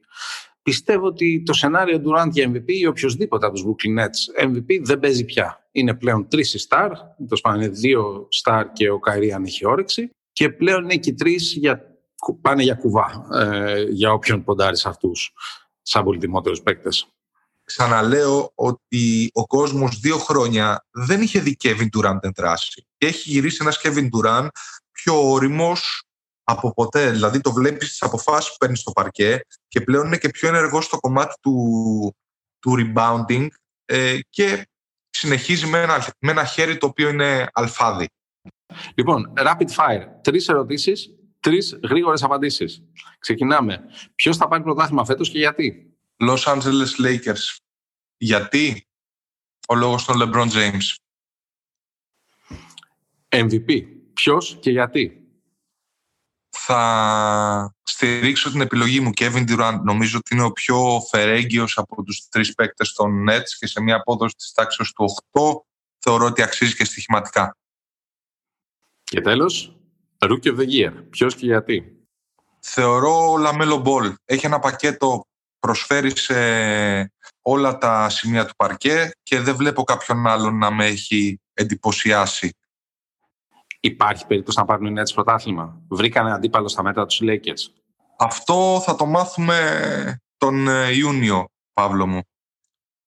πιστεύω 0.62 1.06
ότι 1.06 1.42
το 1.46 1.52
σενάριο 1.52 2.02
Durant 2.04 2.28
για 2.30 2.50
MVP 2.50 2.66
ή 2.66 2.86
οποιοδήποτε 2.86 3.46
από 3.46 3.54
τους 3.54 3.64
Brooklyn 3.66 4.04
Nets 4.04 4.44
MVP 4.46 4.80
δεν 4.82 4.98
παίζει 4.98 5.24
πια. 5.24 5.68
Είναι 5.72 5.94
πλέον 5.94 6.28
τρεις 6.28 6.54
οι 6.54 6.66
star, 6.68 6.90
το 7.28 7.36
πάνω 7.42 7.56
είναι 7.56 7.68
δύο 7.68 8.28
star 8.44 8.64
και 8.72 8.90
ο 8.90 8.98
Καϊρή 8.98 9.32
αν 9.32 9.44
έχει 9.44 9.66
όρεξη 9.66 10.10
και 10.32 10.48
πλέον 10.50 10.82
είναι 10.82 10.96
και 10.96 11.12
τρεις 11.12 11.52
για, 11.52 11.82
πάνε 12.40 12.62
για 12.62 12.74
κουβά 12.74 13.28
ε, 13.32 13.82
για 13.82 14.12
όποιον 14.12 14.44
ποντάρεις 14.44 14.80
σε 14.80 14.88
αυτούς 14.88 15.32
σαν 15.82 16.04
πολυτιμότερους 16.04 16.62
παίκτες. 16.62 17.17
Ξαναλέω 17.68 18.52
ότι 18.54 19.30
ο 19.32 19.46
κόσμος 19.46 19.98
δύο 19.98 20.18
χρόνια 20.18 20.86
δεν 20.90 21.22
είχε 21.22 21.40
δει 21.40 21.56
Kevin 21.64 21.88
Durant 21.96 22.18
εντράσει. 22.20 22.86
Και 22.98 23.06
έχει 23.06 23.30
γυρίσει 23.30 23.58
ένας 23.60 23.80
Kevin 23.82 24.08
Durant 24.08 24.48
πιο 24.92 25.30
όριμος 25.30 26.02
από 26.44 26.74
ποτέ. 26.74 27.10
Δηλαδή 27.10 27.40
το 27.40 27.52
βλέπεις 27.52 27.86
στις 27.88 28.02
αποφάσεις 28.02 28.50
που 28.50 28.56
παίρνεις 28.58 28.80
στο 28.80 28.92
παρκέ 28.92 29.40
και 29.68 29.80
πλέον 29.80 30.06
είναι 30.06 30.16
και 30.16 30.28
πιο 30.28 30.48
ενεργός 30.48 30.84
στο 30.84 30.98
κομμάτι 30.98 31.34
του, 31.40 31.54
του 32.58 32.74
rebounding 32.78 33.46
ε, 33.84 34.18
και 34.30 34.68
συνεχίζει 35.10 35.66
με 35.66 35.82
ένα, 35.82 36.06
με 36.18 36.30
ένα 36.30 36.44
χέρι 36.44 36.78
το 36.78 36.86
οποίο 36.86 37.08
είναι 37.08 37.48
αλφάδι. 37.52 38.08
Λοιπόν, 38.94 39.32
rapid 39.36 39.68
fire. 39.76 40.06
Τρεις 40.22 40.48
ερωτήσεις, 40.48 41.10
τρεις 41.40 41.78
γρήγορες 41.88 42.22
απαντήσεις. 42.22 42.82
Ξεκινάμε. 43.18 43.80
Ποιος 44.14 44.36
θα 44.36 44.48
πάρει 44.48 44.62
πρωτάθλημα 44.62 45.04
φέτος 45.04 45.30
και 45.30 45.38
γιατί; 45.38 45.87
Los 46.22 46.46
Angeles 46.46 46.96
Lakers. 46.98 47.56
Γιατί; 48.16 48.88
Ο 49.68 49.74
λόγος 49.74 50.04
των 50.04 50.16
LeBron 50.18 50.50
James. 50.50 50.96
MVP. 53.28 53.82
Ποιος 54.12 54.58
και 54.60 54.70
γιατί; 54.70 55.22
Θα 56.48 57.74
στηρίξω 57.82 58.50
την 58.50 58.60
επιλογή 58.60 59.00
μου 59.00 59.10
Kevin 59.16 59.48
Durant. 59.48 59.80
Νομίζω 59.82 60.18
ότι 60.18 60.34
είναι 60.34 60.44
ο 60.44 60.52
πιο 60.52 61.00
φερέγγιος 61.10 61.78
από 61.78 62.02
τους 62.02 62.28
τρεις 62.28 62.54
παίκτες 62.54 62.92
των 62.92 63.26
Nets 63.30 63.48
και 63.58 63.66
σε 63.66 63.80
μια 63.80 63.96
απόδοση 63.96 64.34
της 64.34 64.52
τάξης 64.52 64.92
του 64.92 65.04
8 65.32 65.40
θεωρώ 65.98 66.26
ότι 66.26 66.42
αξίζει 66.42 66.74
και 66.76 66.84
στοιχηματικά. 66.84 67.56
Και 69.02 69.20
τέλος, 69.20 69.76
Rookie 70.18 70.56
of 70.56 70.58
the 70.58 70.68
Year. 70.68 70.92
Ποιος 71.10 71.34
και 71.34 71.46
γιατί; 71.46 71.92
Θεωρώ 72.60 73.36
LaMelo 73.36 73.76
Ball. 73.76 74.14
Έχει 74.24 74.46
ένα 74.46 74.58
πακέτο, 74.58 75.27
προσφέρει 75.58 76.20
σε 76.22 77.12
όλα 77.42 77.78
τα 77.78 78.08
σημεία 78.08 78.46
του 78.46 78.54
παρκέ 78.56 79.10
και 79.22 79.40
δεν 79.40 79.56
βλέπω 79.56 79.82
κάποιον 79.82 80.26
άλλον 80.26 80.58
να 80.58 80.70
με 80.70 80.86
έχει 80.86 81.40
εντυπωσιάσει. 81.52 82.56
Υπάρχει 83.80 84.26
περίπτωση 84.26 84.58
να 84.58 84.64
πάρουν 84.64 84.96
οι 84.96 85.00
Nets 85.00 85.14
πρωτάθλημα; 85.14 85.82
Βρήκανε 85.88 86.32
αντίπαλο 86.32 86.68
στα 86.68 86.82
μέτρα 86.82 87.06
τους 87.06 87.20
Lakers. 87.22 87.72
Αυτό 88.18 88.82
θα 88.84 88.94
το 88.94 89.06
μάθουμε 89.06 90.20
τον 90.36 90.68
ε, 90.68 90.96
Ιούνιο, 90.96 91.46
Παύλο 91.72 92.06
μου. 92.06 92.22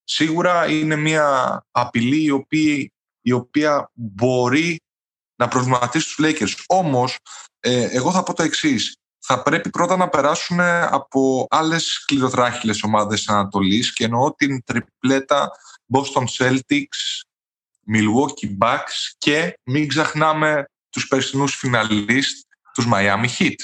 Σίγουρα 0.04 0.70
είναι 0.70 0.96
μια 0.96 1.62
απειλή 1.72 2.24
η 2.24 2.32
οποία, 2.32 2.92
η 3.22 3.32
οποία 3.32 3.92
μπορεί 3.94 4.80
να 5.36 5.48
προβληματίσει 5.48 6.16
τους 6.16 6.26
Lakers. 6.28 6.54
Όμως, 6.68 7.18
ε, 7.60 7.84
εγώ 7.84 8.12
θα 8.12 8.24
πω 8.24 8.34
το 8.34 8.44
εξής. 8.44 8.96
Θα 9.24 9.42
πρέπει 9.42 9.70
πρώτα 9.70 9.98
να 9.98 10.10
περάσουν 10.10 10.60
από 10.90 11.48
άλλες 11.50 11.84
σκληροτράχυλες 11.84 12.84
ομάδες 12.84 13.20
της 13.20 13.30
Ανατολής 13.30 13.94
και 13.94 14.04
εννοώ 14.04 14.34
την 14.34 14.64
τριπλέτα 14.64 15.52
Boston 15.94 16.24
Celtics, 16.38 17.22
Milwaukee 17.94 18.58
Bucks 18.60 19.14
και 19.18 19.60
μην 19.64 19.88
ξεχνάμε 19.88 20.66
τους 20.90 21.08
περσινούς 21.08 21.56
φιναλίστ, 21.56 22.46
τους 22.74 22.88
Miami 22.94 23.28
Heat. 23.40 23.56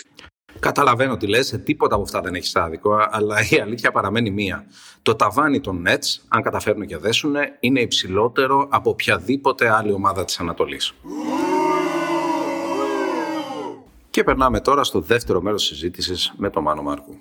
Καταλαβαίνω 0.59 1.17
τι 1.17 1.27
λες, 1.27 1.59
τίποτα 1.63 1.95
από 1.95 2.03
αυτά 2.03 2.21
δεν 2.21 2.35
έχεις 2.35 2.55
άδικο, 2.55 3.07
αλλά 3.09 3.37
η 3.49 3.59
αλήθεια 3.59 3.91
παραμένει 3.91 4.31
μία. 4.31 4.65
Το 5.01 5.15
ταβάνι 5.15 5.59
των 5.59 5.83
Nets, 5.87 6.21
αν 6.27 6.41
καταφέρουν 6.41 6.85
και 6.85 6.97
δέσουν, 6.97 7.35
είναι 7.59 7.79
υψηλότερο 7.79 8.67
από 8.71 8.89
οποιαδήποτε 8.89 9.69
άλλη 9.69 9.91
ομάδα 9.91 10.25
της 10.25 10.39
Ανατολής. 10.39 10.93
Και 14.17 14.23
περνάμε 14.23 14.59
τώρα 14.59 14.83
στο 14.83 14.99
δεύτερο 14.99 15.41
μέρος 15.41 15.63
συζήτησης 15.63 16.33
με 16.37 16.49
τον 16.49 16.63
Μάνο 16.63 16.81
Μάρκου. 16.81 17.17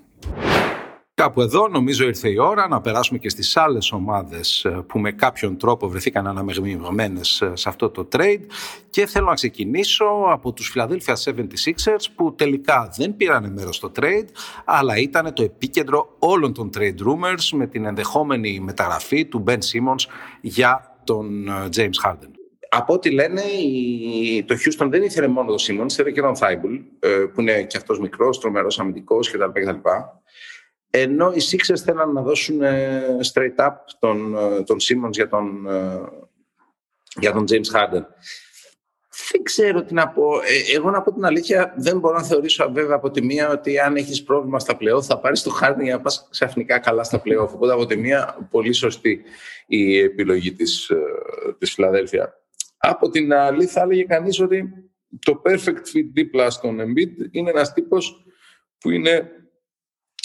Κάπου 1.15 1.41
εδώ 1.41 1.69
νομίζω 1.69 2.07
ήρθε 2.07 2.29
η 2.29 2.39
ώρα 2.39 2.69
να 2.69 2.81
περάσουμε 2.81 3.19
και 3.19 3.29
στις 3.29 3.57
άλλες 3.57 3.93
ομάδες 3.93 4.65
ε, 4.65 4.71
που 4.71 4.99
με 4.99 5.13
κάποιον 5.13 5.59
τρόπο 5.59 5.89
βρεθήκαν 5.89 6.27
αναμεγμημένες 6.27 7.41
ε, 7.41 7.51
σε 7.55 7.69
αυτό 7.69 7.91
το 7.91 8.09
trade 8.17 8.41
και 8.91 9.07
θέλω 9.07 9.27
να 9.27 9.35
ξεκινήσω 9.35 10.05
από 10.29 10.53
τους 10.53 10.75
Philadelphia 10.75 11.15
76ers 11.25 12.05
που 12.15 12.35
τελικά 12.35 12.89
δεν 12.97 13.17
πήραν 13.17 13.53
μέρος 13.53 13.77
στο 13.77 13.93
trade 14.01 14.27
αλλά 14.65 14.97
ήταν 14.97 15.33
το 15.35 15.43
επίκεντρο 15.43 16.17
όλων 16.19 16.55
των 16.55 16.71
trade 16.77 16.99
rumors 17.07 17.49
με 17.53 17.67
την 17.67 17.85
ενδεχόμενη 17.85 18.61
μεταγραφή 18.61 19.25
του 19.25 19.45
Ben 19.47 19.59
Simmons 19.59 20.11
για 20.41 20.97
τον 21.05 21.49
ε, 21.49 21.69
James 21.77 22.09
Harden. 22.09 22.36
Από 22.77 22.93
ό,τι 22.93 23.11
λένε, 23.11 23.43
το 24.45 24.55
Houston 24.55 24.89
δεν 24.91 25.03
ήθελε 25.03 25.27
μόνο 25.27 25.49
τον 25.49 25.59
Simmons, 25.61 25.91
ήθελε 25.91 26.11
και 26.11 26.21
τον 26.21 26.37
Θάιμπουλ, 26.37 26.77
που 27.35 27.41
είναι 27.41 27.63
και 27.63 27.77
αυτός 27.77 28.01
μικρός, 28.01 28.41
τρομερός 28.41 28.79
αμυντικός 28.79 29.31
κτλ. 29.31 29.71
Ενώ 30.91 31.33
οι 31.33 31.41
Sixers 31.51 31.81
θέλαν 31.85 32.13
να 32.13 32.23
δώσουν 32.23 32.63
ε, 32.63 33.03
straight 33.33 33.67
up 33.67 33.75
τον, 33.99 34.37
ε, 34.37 34.63
τον 34.63 34.77
Simmons 34.81 35.11
για 35.11 35.29
τον, 35.29 35.67
ε, 35.67 36.01
για 37.21 37.33
τον 37.33 37.45
James 37.49 37.75
Harden. 37.75 38.03
Δεν 39.31 39.43
ξέρω 39.43 39.83
τι 39.83 39.95
να 39.95 40.09
πω. 40.09 40.25
Εγώ 40.75 40.91
να 40.91 41.03
πω 41.03 41.13
την 41.13 41.25
αλήθεια, 41.25 41.75
δεν 41.77 41.99
μπορώ 41.99 42.17
να 42.17 42.23
θεωρήσω 42.23 42.71
βέβαια 42.73 42.97
από 42.97 43.11
τη 43.11 43.23
μία 43.23 43.51
ότι 43.51 43.79
αν 43.79 43.97
έχεις 43.97 44.23
πρόβλημα 44.23 44.59
στα 44.59 44.77
πλεό 44.77 45.03
θα 45.03 45.19
πάρεις 45.19 45.43
το 45.43 45.59
Harden 45.63 45.83
για 45.83 45.95
να 45.95 46.01
πας 46.01 46.29
ξαφνικά 46.31 46.79
καλά 46.79 47.05
στα 47.05 47.21
πλεό. 47.21 47.43
Οπότε 47.43 47.73
από 47.73 47.87
τη 47.87 47.97
μία 47.97 48.49
πολύ 48.51 48.73
σωστή 48.73 49.23
η 49.67 49.99
επιλογή 49.99 50.53
της, 50.53 50.91
της 51.59 51.73
Φιλαδέλφια. 51.73 52.46
Από 52.89 53.09
την 53.09 53.33
άλλη 53.33 53.67
θα 53.67 53.81
έλεγε 53.81 54.03
κανείς 54.03 54.41
ότι 54.41 54.69
το 55.19 55.43
perfect 55.45 55.97
fit 55.97 56.09
δίπλα 56.13 56.51
στον 56.51 56.79
Embiid 56.81 57.29
είναι 57.31 57.51
ένας 57.51 57.73
τύπος 57.73 58.25
που 58.79 58.91
είναι 58.91 59.31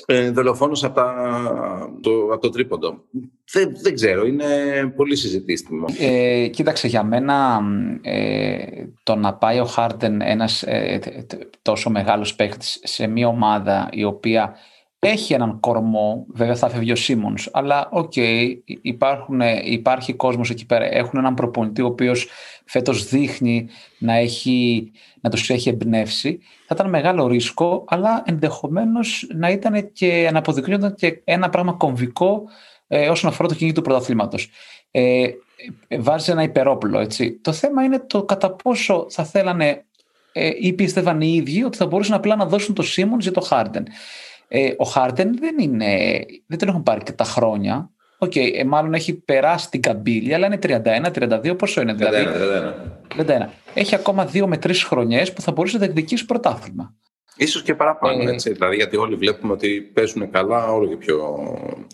ε, 0.06 0.32
δολοφόνος 0.32 0.84
από, 0.84 1.02
το, 2.02 2.12
από 2.32 2.42
το 2.42 2.50
τρίποντο. 2.50 3.04
Δεν, 3.52 3.76
δεν 3.82 3.94
ξέρω, 3.94 4.26
είναι 4.26 4.46
πολύ 4.96 5.16
συζητήσιμο. 5.16 5.86
Ε, 6.00 6.48
κοίταξε, 6.48 6.88
για 6.88 7.04
μένα 7.04 7.62
ε, 8.02 8.86
το 9.04 9.16
να 9.16 9.34
πάει 9.34 9.60
ο 9.60 9.66
Χάρτεν 9.66 10.22
ένας 10.22 10.64
ε, 10.64 11.00
τόσο 11.62 11.90
μεγάλος 11.90 12.36
παίχτης 12.36 12.80
σε 12.84 13.08
μια 13.08 13.28
ομάδα 13.28 13.90
η 13.92 14.04
οποία 14.04 14.56
έχει 15.08 15.34
έναν 15.34 15.60
κορμό, 15.60 16.26
βέβαια 16.30 16.56
θα 16.56 16.70
φεύγει 16.70 16.92
ο 16.92 16.96
Σίμονς, 16.96 17.50
αλλά 17.52 17.90
οκ, 17.92 18.14
okay, 18.16 18.56
υπάρχει 19.64 20.14
κόσμος 20.14 20.50
εκεί 20.50 20.66
πέρα. 20.66 20.86
Έχουν 20.86 21.20
έναν 21.20 21.34
προπονητή 21.34 21.82
ο 21.82 21.86
οποίος 21.86 22.28
φέτος 22.66 23.06
δείχνει 23.06 23.68
να, 23.98 24.14
έχει, 24.14 24.92
να 25.22 25.30
τους 25.30 25.50
έχει 25.50 25.70
εμπνεύσει. 25.70 26.40
Θα 26.68 26.76
ήταν 26.76 26.90
μεγάλο 26.90 27.28
ρίσκο, 27.28 27.84
αλλά 27.88 28.24
ενδεχομένως 28.26 29.28
να 29.34 29.50
ήταν 29.50 29.92
και 29.92 30.30
να 30.32 30.40
αποδεικνύονταν 30.40 30.96
και 30.96 31.22
ένα 31.24 31.50
πράγμα 31.50 31.74
κομβικό 31.74 32.44
ε, 32.88 33.10
όσον 33.10 33.30
αφορά 33.30 33.48
το 33.48 33.56
κυνήγι 33.56 33.76
του 33.76 33.82
πρωταθλήματος. 33.82 34.50
Ε, 34.92 35.28
βάζει 36.00 36.32
ένα 36.32 36.44
υπερόπλο, 36.44 37.00
έτσι. 37.00 37.40
Το 37.42 37.52
θέμα 37.52 37.84
είναι 37.84 38.00
το 38.00 38.24
κατά 38.24 38.52
πόσο 38.52 39.06
θα 39.10 39.24
θέλανε 39.24 39.86
ε, 40.32 40.50
ή 40.60 40.74
πίστευαν 40.74 41.22
οι 41.22 41.34
ίδιοι 41.34 41.64
ότι 41.64 41.78
θα 41.78 41.86
μπορούσαν 41.86 42.16
απλά 42.16 42.36
να 42.36 42.46
δώσουν 42.46 42.76
το 42.76 42.82
Σίμονς 42.82 43.24
για 43.24 43.34
το 43.34 43.42
Χάρντεν. 43.42 43.88
Ε, 44.54 44.74
ο 44.78 44.84
Χάρτεν 44.84 45.38
δεν 45.40 45.56
είναι, 45.60 46.20
δεν 46.48 46.58
τον 46.58 46.68
έχουν 46.68 46.84
πάρει 46.84 47.04
και 47.04 47.12
τα 47.12 47.24
χρόνια. 47.24 47.92
Οκ, 48.18 48.32
okay, 48.36 48.52
ε, 48.56 48.64
μάλλον 48.64 48.94
έχει 48.94 49.14
περάσει 49.14 49.70
την 49.70 49.82
καμπύλη, 49.82 50.34
αλλά 50.34 50.46
είναι 50.46 50.60
31, 50.62 51.12
32, 51.52 51.58
πόσο 51.58 51.82
είναι, 51.82 51.94
31, 51.94 51.96
δηλαδή. 51.98 52.26
31. 53.18 53.46
31. 53.46 53.48
Έχει 53.74 53.96
ακόμα 53.96 54.26
δύο 54.26 54.48
με 54.48 54.58
τρεις 54.58 54.84
χρονιές 54.84 55.34
που 55.34 55.42
θα 55.42 55.52
μπορούσε 55.52 55.78
να 55.78 55.84
διεκδικήσει 55.84 56.26
πρωτάθλημα. 56.26 56.96
Ίσως 57.36 57.64
και 57.64 57.76
παραπάνω, 57.76 58.30
ε, 58.30 58.32
έτσι, 58.32 58.52
δηλαδή, 58.52 58.76
γιατί 58.76 58.98
όλοι 58.98 59.16
βλέπουμε 59.16 59.54
ότι 59.54 59.82
παίζουν 59.94 60.32
καλά 60.32 60.72
όλο 60.72 60.88
και 60.88 60.96
πιο... 60.96 61.18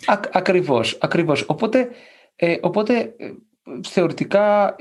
Α, 0.06 0.20
ακριβώς, 0.32 0.98
ακριβώς. 1.02 1.44
Οπότε, 1.48 1.90
ε, 2.36 2.56
οπότε 2.62 3.16
θεωρητικά 3.88 4.76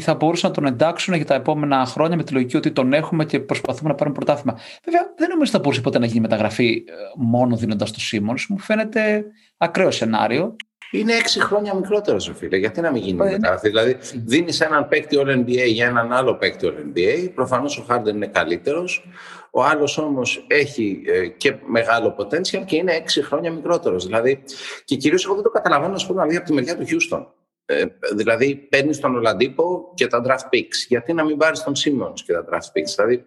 θα 0.00 0.14
μπορούσαν 0.14 0.50
να 0.50 0.56
τον 0.56 0.66
εντάξουν 0.66 1.14
για 1.14 1.24
τα 1.24 1.34
επόμενα 1.34 1.86
χρόνια 1.86 2.16
με 2.16 2.22
τη 2.22 2.32
λογική 2.32 2.56
ότι 2.56 2.70
τον 2.70 2.92
έχουμε 2.92 3.24
και 3.24 3.40
προσπαθούμε 3.40 3.88
να 3.88 3.94
πάρουμε 3.94 4.16
πρωτάθλημα. 4.16 4.58
Βέβαια, 4.84 5.00
δεν 5.16 5.28
νομίζω 5.28 5.40
ότι 5.40 5.50
θα 5.50 5.58
μπορούσε 5.58 5.80
ποτέ 5.80 5.98
να 5.98 6.06
γίνει 6.06 6.20
μεταγραφή 6.20 6.84
ε, 6.86 6.92
μόνο 7.16 7.56
δίνοντας 7.56 7.92
το 7.92 8.00
Σίμονς. 8.00 8.46
Μου 8.48 8.58
φαίνεται 8.58 9.24
ακραίο 9.56 9.90
σενάριο. 9.90 10.56
Είναι 10.92 11.12
έξι 11.12 11.40
χρόνια 11.40 11.74
μικρότερο, 11.74 12.16
ο 12.30 12.34
φίλε. 12.34 12.56
Γιατί 12.56 12.80
να 12.80 12.90
μην 12.90 13.02
γίνει 13.02 13.26
ε, 13.26 13.30
μεταγραφή; 13.30 13.68
Δηλαδή, 13.68 13.96
δίνεις 14.14 14.60
έναν 14.60 14.88
παίκτη 14.88 15.16
All 15.20 15.36
NBA 15.36 15.66
για 15.66 15.86
έναν 15.86 16.12
άλλο 16.12 16.34
παίκτη 16.34 16.72
All 16.72 16.98
NBA. 16.98 17.30
Προφανώς 17.34 17.78
ο 17.78 17.84
Χάρντεν 17.88 18.14
είναι 18.14 18.26
καλύτερος. 18.26 19.08
Ο 19.50 19.64
άλλος 19.64 19.98
όμως 19.98 20.44
έχει 20.46 21.02
ε, 21.06 21.26
και 21.26 21.54
μεγάλο 21.66 22.16
potential 22.18 22.62
και 22.66 22.76
είναι 22.76 22.92
έξι 22.92 23.22
χρόνια 23.22 23.50
μικρότερος. 23.50 24.06
Δηλαδή, 24.06 24.42
και 24.84 24.96
κυρίως 24.96 25.24
εγώ 25.24 25.34
δεν 25.34 25.42
το 25.42 25.50
καταλαβαίνω, 25.50 25.94
ας 25.94 26.06
πούμε, 26.06 26.22
από 26.22 26.44
τη 26.44 26.52
μεριά 26.52 26.76
του 26.76 26.84
Houston. 26.86 27.26
Ε, 27.72 27.86
δηλαδή, 28.14 28.56
παίρνεις 28.56 29.00
τον 29.00 29.16
Ολαντίπο 29.16 29.92
και 29.94 30.06
τα 30.06 30.22
draft 30.26 30.54
picks. 30.54 30.86
Γιατί 30.88 31.12
να 31.12 31.24
μην 31.24 31.36
πάρεις 31.36 31.62
τον 31.62 31.74
Σίμον 31.74 32.12
και 32.12 32.32
τα 32.32 32.44
draft 32.50 32.78
picks; 32.78 32.94
Δηλαδή, 32.96 33.26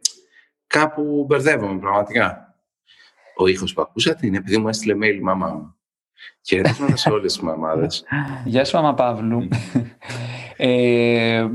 κάπου 0.67 1.25
μπερδεύομαι 1.27 1.79
πραγματικά. 1.79 2.55
Ο 3.37 3.47
ήχος 3.47 3.73
που 3.73 3.81
ακούσατε 3.81 4.27
είναι 4.27 4.37
επειδή 4.37 4.57
μου 4.57 4.67
έστειλε 4.67 4.95
mail 4.95 5.15
η 5.15 5.21
μαμά 5.21 5.47
μου. 5.47 5.75
Χαιρετίσματα 6.41 6.95
σε 6.95 7.09
όλες 7.09 7.33
τις 7.33 7.41
μαμάδες. 7.41 8.03
Γεια 8.45 8.65
σου, 8.65 8.75
Μαμά 8.75 8.93
Παύλου. 8.93 9.47
ε, 10.57 11.47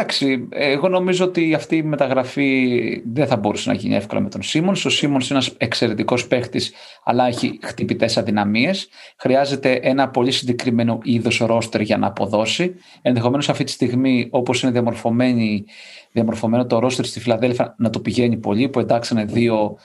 εντάξει, 0.00 0.48
εγώ 0.50 0.88
νομίζω 0.88 1.24
ότι 1.24 1.54
αυτή 1.54 1.76
η 1.76 1.82
μεταγραφή 1.82 3.02
δεν 3.12 3.26
θα 3.26 3.36
μπορούσε 3.36 3.70
να 3.70 3.76
γίνει 3.76 3.94
εύκολα 3.94 4.20
με 4.20 4.28
τον 4.28 4.42
Σίμονς. 4.42 4.84
Ο 4.84 4.90
Σίμονς 4.90 5.30
είναι 5.30 5.38
ένας 5.38 5.54
εξαιρετικός 5.58 6.26
παίχτης, 6.26 6.72
αλλά 7.04 7.26
έχει 7.26 7.58
χτυπητές 7.62 8.16
αδυναμίες. 8.16 8.88
Χρειάζεται 9.16 9.72
ένα 9.82 10.08
πολύ 10.08 10.30
συγκεκριμένο 10.30 10.98
είδος 11.02 11.38
ρόστερ 11.38 11.80
για 11.80 11.96
να 11.96 12.06
αποδώσει. 12.06 12.74
Ενδεχομένως 13.02 13.48
αυτή 13.48 13.64
τη 13.64 13.70
στιγμή, 13.70 14.28
όπως 14.30 14.62
είναι 14.62 14.72
διαμορφωμένη, 14.72 15.64
διαμορφωμένο 16.12 16.66
το 16.66 16.78
ρόστερ 16.78 17.04
στη 17.04 17.20
Φιλαδέλφια, 17.20 17.74
να 17.78 17.90
το 17.90 18.00
πηγαίνει 18.00 18.36
πολύ, 18.36 18.68
που 18.68 18.80
εντάξανε 18.80 19.24
δύο, 19.24 19.76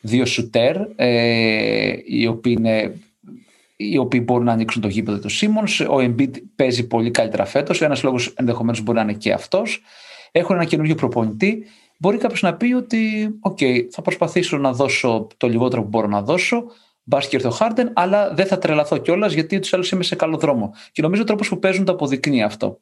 δύο 0.00 0.26
σουτέρ, 0.26 0.76
ε, 0.96 1.92
οι 2.04 2.26
οποίοι 2.26 2.56
είναι 2.58 2.92
οι 3.80 3.98
οποίοι 3.98 4.22
μπορούν 4.24 4.44
να 4.44 4.52
ανοίξουν 4.52 4.82
το 4.82 4.88
γήπεδο 4.88 5.18
του 5.18 5.28
Σίμονς. 5.28 5.80
Ο 5.80 5.96
Embiid 5.96 6.30
παίζει 6.56 6.86
πολύ 6.86 7.10
καλύτερα 7.10 7.44
φέτος. 7.44 7.82
Ένας 7.82 8.02
λόγος 8.02 8.26
ενδεχομένως 8.26 8.80
μπορεί 8.80 8.98
να 8.98 9.02
είναι 9.02 9.12
και 9.12 9.32
αυτός. 9.32 9.82
Έχουν 10.32 10.54
ένα 10.54 10.64
καινούργιο 10.64 10.94
προπονητή. 10.94 11.66
Μπορεί 11.98 12.16
κάποιος 12.16 12.42
να 12.42 12.54
πει 12.54 12.72
ότι, 12.72 13.28
OK, 13.48 13.86
θα 13.90 14.02
προσπαθήσω 14.02 14.56
να 14.56 14.72
δώσω 14.72 15.26
το 15.36 15.48
λιγότερο 15.48 15.82
που 15.82 15.88
μπορώ 15.88 16.06
να 16.06 16.22
δώσω. 16.22 16.64
Μπας 17.04 17.28
και 17.28 17.36
έρθει 17.36 17.48
ο 17.48 17.50
Χάρντεν, 17.50 17.92
αλλά 17.94 18.34
δεν 18.34 18.46
θα 18.46 18.58
τρελαθώ 18.58 18.96
κιόλας 18.96 19.32
γιατί 19.32 19.58
του 19.58 19.68
άλλου 19.72 19.84
είμαι 19.92 20.02
σε 20.02 20.16
καλό 20.16 20.36
δρόμο. 20.36 20.74
Και 20.92 21.02
νομίζω 21.02 21.22
ο 21.22 21.24
τρόπος 21.24 21.48
που 21.48 21.58
παίζουν 21.58 21.84
το 21.84 21.92
αποδεικνύει 21.92 22.42
αυτό. 22.42 22.80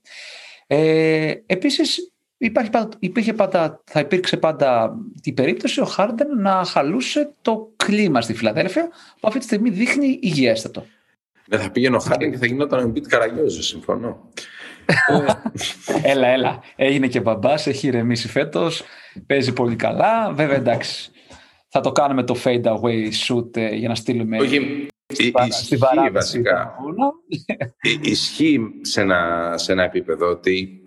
Ε, 0.66 1.32
Επίσης, 1.46 2.12
Υπάρχει, 2.38 2.70
υπήρχε 2.98 3.32
πάντα, 3.32 3.82
θα 3.84 4.00
υπήρξε 4.00 4.36
πάντα 4.36 4.96
η 5.22 5.32
περίπτωση 5.32 5.80
ο 5.80 5.84
Χάρντεν 5.84 6.40
να 6.40 6.64
χαλούσε 6.64 7.30
το 7.42 7.72
κλίμα 7.76 8.20
στη 8.20 8.34
Φιλαδέλφια 8.34 8.88
που 9.20 9.28
αυτή 9.28 9.38
τη 9.38 9.44
στιγμή 9.44 9.70
δείχνει 9.70 10.18
υγιέστατο. 10.22 10.86
Δεν 11.46 11.60
θα 11.60 11.70
πήγαινε 11.70 11.96
ο 11.96 11.98
Χάρντεν 11.98 12.30
και 12.30 12.36
θα 12.36 12.46
γινόταν 12.46 12.84
ο 12.84 12.88
Μπιτ 12.88 13.06
Καραγιόζη, 13.06 13.62
συμφωνώ. 13.62 14.30
έλα, 16.02 16.26
έλα. 16.26 16.62
Έγινε 16.76 17.06
και 17.06 17.20
μπαμπάς, 17.20 17.66
έχει 17.66 17.86
ηρεμήσει 17.86 18.28
φέτος. 18.28 18.82
Παίζει 19.26 19.52
πολύ 19.52 19.76
καλά. 19.76 20.32
Βέβαια, 20.32 20.56
εντάξει. 20.56 21.10
Θα 21.68 21.80
το 21.80 21.92
κάνουμε 21.92 22.22
το 22.22 22.36
fade 22.44 22.64
away 22.64 23.10
shoot 23.26 23.56
ε, 23.56 23.74
για 23.74 23.88
να 23.88 23.94
στείλουμε. 23.94 24.38
Όχι, 24.38 24.86
ισχύει 25.06 26.10
βασικά. 26.12 26.74
Ισχύει 28.02 28.60
σε 28.80 29.00
ένα, 29.00 29.52
σε 29.56 29.72
ένα 29.72 29.82
επίπεδο 29.82 30.28
ότι 30.28 30.82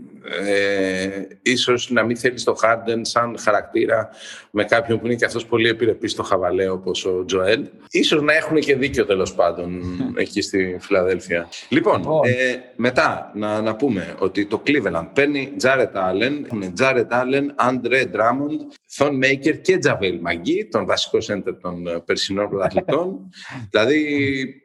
ε, 0.45 1.27
ίσως 1.41 1.89
να 1.89 2.03
μην 2.03 2.17
θέλεις 2.17 2.43
το 2.43 2.53
Χάρντεν 2.53 3.05
σαν 3.05 3.37
χαρακτήρα 3.39 4.09
με 4.51 4.63
κάποιον 4.63 4.99
που 4.99 5.05
είναι 5.05 5.15
και 5.15 5.25
αυτός 5.25 5.45
πολύ 5.45 5.69
επιρρεπής 5.69 6.11
στο 6.11 6.23
χαβαλέ 6.23 6.69
όπως 6.69 7.05
ο 7.05 7.25
Τζοέλ. 7.25 7.67
Ίσως 7.89 8.21
να 8.21 8.33
έχουν 8.33 8.59
και 8.59 8.75
δίκιο 8.75 9.05
τέλος 9.05 9.33
πάντων 9.33 9.81
εκεί 10.23 10.41
στη 10.41 10.77
Φιλαδέλφια. 10.81 11.49
Λοιπόν, 11.69 11.97
λοιπόν, 11.97 12.21
ε, 12.23 12.55
μετά 12.75 13.31
να, 13.35 13.61
να 13.61 13.75
πούμε 13.75 14.15
ότι 14.19 14.45
το 14.45 14.61
Cleveland 14.67 15.07
παίρνει 15.13 15.53
Τζάρετ 15.57 15.97
Άλεν, 15.97 16.47
Τζάρετ 16.73 17.13
Άλεν, 17.13 17.53
Άντρε 17.55 18.05
Ντράμοντ, 18.05 18.61
Θον 18.91 19.15
Μέικερ 19.15 19.61
και 19.61 19.77
Τζαβέλ 19.77 20.19
Μαγκή, 20.21 20.67
τον 20.71 20.85
βασικό 20.85 21.21
σέντερ 21.21 21.57
των 21.57 21.87
ε, 21.87 21.99
περσινών 22.05 22.49
πρωταθλητών. 22.49 23.29
δηλαδή 23.71 24.03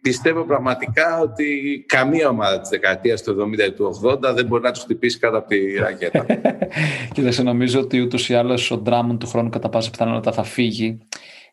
πιστεύω 0.03 0.45
πραγματικά 0.45 1.21
ότι 1.21 1.85
καμία 1.89 2.29
ομάδα 2.29 2.61
της 2.61 2.69
δεκαετίας 2.69 3.23
του 3.23 3.53
70 3.57 3.67
ή 3.67 3.73
του 3.73 4.01
80 4.05 4.35
δεν 4.35 4.47
μπορεί 4.47 4.63
να 4.63 4.73
τους 4.73 4.83
χτυπήσει 4.83 5.19
κάτω 5.19 5.37
από 5.37 5.49
τη 5.49 5.75
ρακέτα. 5.75 6.27
Κοίταξε, 7.15 7.43
νομίζω 7.43 7.81
ότι 7.81 8.01
ούτως 8.01 8.29
ή 8.29 8.35
άλλως 8.35 8.71
ο 8.71 8.77
Ντράμον 8.77 9.19
του 9.19 9.27
χρόνου 9.27 9.49
κατά 9.49 9.69
πάσα 9.69 9.91
πιθανότητα 9.91 10.33
θα 10.33 10.43
φύγει. 10.43 10.99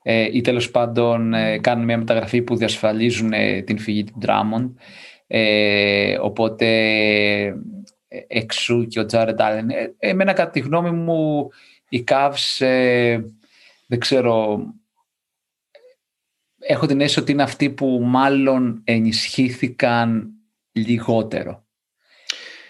Ε, 0.03 0.27
ή 0.31 0.41
τέλος 0.41 0.71
πάντων 0.71 1.33
ε, 1.33 1.57
κάνουν 1.57 1.85
μια 1.85 1.97
μεταγραφή 1.97 2.41
που 2.41 2.55
διασφαλίζουν 2.55 3.33
ε, 3.33 3.61
την 3.61 3.79
φυγή 3.79 4.03
του 4.03 4.13
Ντράμον. 4.19 4.77
Ε, 5.27 6.17
οπότε 6.21 6.67
ε, 8.07 8.19
εξού 8.27 8.87
και 8.87 8.99
ο 8.99 9.05
Τζάρετ 9.05 9.41
Άλεν. 9.41 9.69
Ε, 9.69 9.95
εμένα 9.99 10.33
κατά 10.33 10.51
τη 10.51 10.59
γνώμη 10.59 10.91
μου 10.91 11.49
οι 11.91 12.03
Cavs 12.07 12.65
δεν 13.87 13.99
ξέρω 13.99 14.65
έχω 16.59 16.85
την 16.85 17.01
αίσθηση 17.01 17.19
ότι 17.19 17.31
είναι 17.31 17.43
αυτοί 17.43 17.69
που 17.69 18.01
μάλλον 18.03 18.81
ενισχύθηκαν 18.83 20.31
λιγότερο 20.71 21.65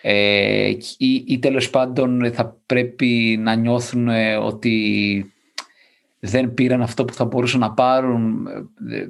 ε, 0.01 0.67
ή, 0.97 1.23
ή 1.27 1.39
τέλος 1.39 1.69
πάντων 1.69 2.33
θα 2.33 2.57
πρέπει 2.65 3.37
να 3.39 3.55
νιώθουν 3.55 4.07
ε, 4.07 4.35
ότι 4.35 5.25
δεν 6.19 6.53
πήραν 6.53 6.81
αυτό 6.81 7.05
που 7.05 7.13
θα 7.13 7.25
μπορούσαν 7.25 7.59
να 7.59 7.71
πάρουν, 7.71 8.47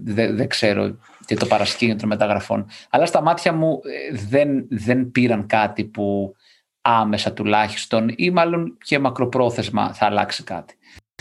δεν, 0.04 0.36
δεν 0.36 0.48
ξέρω 0.48 0.98
και 1.26 1.36
το 1.36 1.46
παρασκήνιο 1.46 1.96
των 1.96 2.08
μεταγραφών. 2.08 2.66
Αλλά 2.90 3.06
στα 3.06 3.22
μάτια 3.22 3.54
μου 3.54 3.80
ε, 3.84 4.18
δεν, 4.30 4.66
δεν 4.70 5.12
πήραν 5.12 5.46
κάτι 5.48 5.84
που 5.84 6.36
άμεσα 6.82 7.34
τουλάχιστον 7.34 8.14
ή 8.16 8.30
μάλλον 8.30 8.78
και 8.84 9.00
μακροπρόθεσμα 9.00 9.94
θα 9.94 10.06
αλλάξει 10.06 10.44
κάτι. 10.44 10.76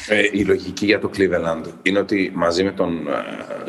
Ε, 0.09 0.29
η 0.33 0.45
λογική 0.45 0.85
για 0.85 0.99
το 0.99 1.11
Cleveland 1.17 1.65
είναι 1.83 1.99
ότι 1.99 2.33
μαζί 2.35 2.65
με 2.65 2.73
τον 2.73 3.07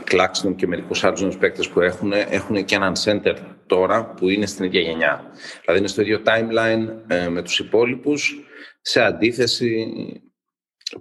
Sexton 0.04 0.56
και 0.56 0.68
μερικούς 0.68 1.04
άλλους 1.04 1.38
παίκτες 1.38 1.70
που 1.70 1.82
έχουν, 1.82 2.12
έχουν 2.12 2.66
και 2.66 2.76
έναν 2.76 2.94
center 3.04 3.36
τώρα 3.66 4.06
που 4.06 4.30
είναι 4.30 4.46
στην 4.46 4.66
ίδια 4.66 4.82
γενιά. 4.82 5.32
Δηλαδή 5.62 5.80
είναι 5.80 5.88
στο 5.88 6.02
ίδιο 6.02 6.22
timeline 6.26 6.88
ε, 7.08 7.30
με 7.30 7.42
τους 7.42 7.60
υπόλοιπους, 7.60 8.46
σε 8.82 9.02
αντίθεση 9.02 9.88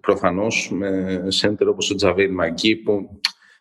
προφανώς 0.00 0.70
με 0.72 1.22
center 1.40 1.66
όπως 1.66 1.90
ο 1.90 1.94
JaVale 1.94 2.33
McGee 2.33 2.76
που 2.76 3.20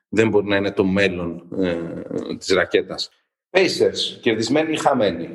δεν 0.10 0.30
μπορεί 0.30 0.48
να 0.48 0.56
είναι 0.56 0.72
το 0.72 0.84
μέλλον 0.84 1.48
ε, 1.60 2.36
της 2.38 2.54
ρακέτας. 2.54 3.10
Pacers, 3.52 4.20
κερδισμένοι 4.22 4.72
ή 4.72 4.78
χαμένοι. 4.78 5.30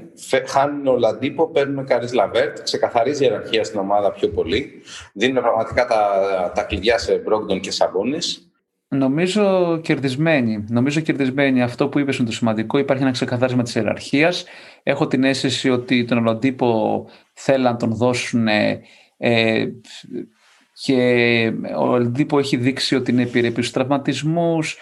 Χάνουν 0.47 0.87
Oladipo, 0.87 1.49
παίρνουν 1.49 1.87
Caris 1.87 2.13
LeVert, 2.13 2.63
ξεκαθαρίζει 2.63 3.25
η 3.25 3.29
ιεραρχία 3.31 3.65
στην 3.65 3.79
ομάδα 3.79 4.13
πιο 4.13 4.29
πολύ. 4.29 4.83
Δίνουν 5.13 5.43
πραγματικά 5.43 5.87
τα, 5.87 6.53
τα 6.55 6.63
κλειδιά 6.63 6.99
σε 6.99 7.15
Μπρόγκτον 7.15 7.61
και 7.61 7.71
Σαμπόνις. 7.71 8.49
Νομίζω 8.89 9.77
κερδισμένοι. 9.83 10.65
Νομίζω 10.69 11.01
κερδισμένοι. 11.01 11.63
Αυτό 11.63 11.89
που 11.89 11.99
είπες 11.99 12.17
είναι 12.17 12.27
το 12.27 12.33
σημαντικό. 12.33 12.79
Υπάρχει 12.79 13.03
ένα 13.03 13.13
ξεκαθάρισμα 13.13 13.63
της 13.63 13.75
ιεραρχίας. 13.75 14.45
Έχω 14.83 15.07
την 15.07 15.25
αίσθηση 15.25 15.71
ότι 15.71 16.05
τον 16.05 16.19
Ολοντίπο 16.19 17.07
θέλουν 17.33 17.63
να 17.63 17.77
τον 17.77 17.95
δώσουν 17.95 18.49
ε, 18.49 18.81
και 20.83 21.53
ο 21.77 21.89
Ολοντίπο 21.89 22.39
έχει 22.39 22.57
δείξει 22.57 22.95
ότι 22.95 23.11
είναι 23.11 23.23
επιρρεπής 23.23 23.67
στους 23.67 23.71
τραυματισμούς. 23.71 24.77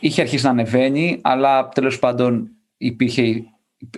Είχε 0.00 0.20
αρχίσει 0.20 0.44
να 0.44 0.50
ανεβαίνει, 0.50 1.18
αλλά 1.22 1.68
τέλος 1.68 1.98
πάντων 1.98 2.50
υπήρχε, 2.82 3.44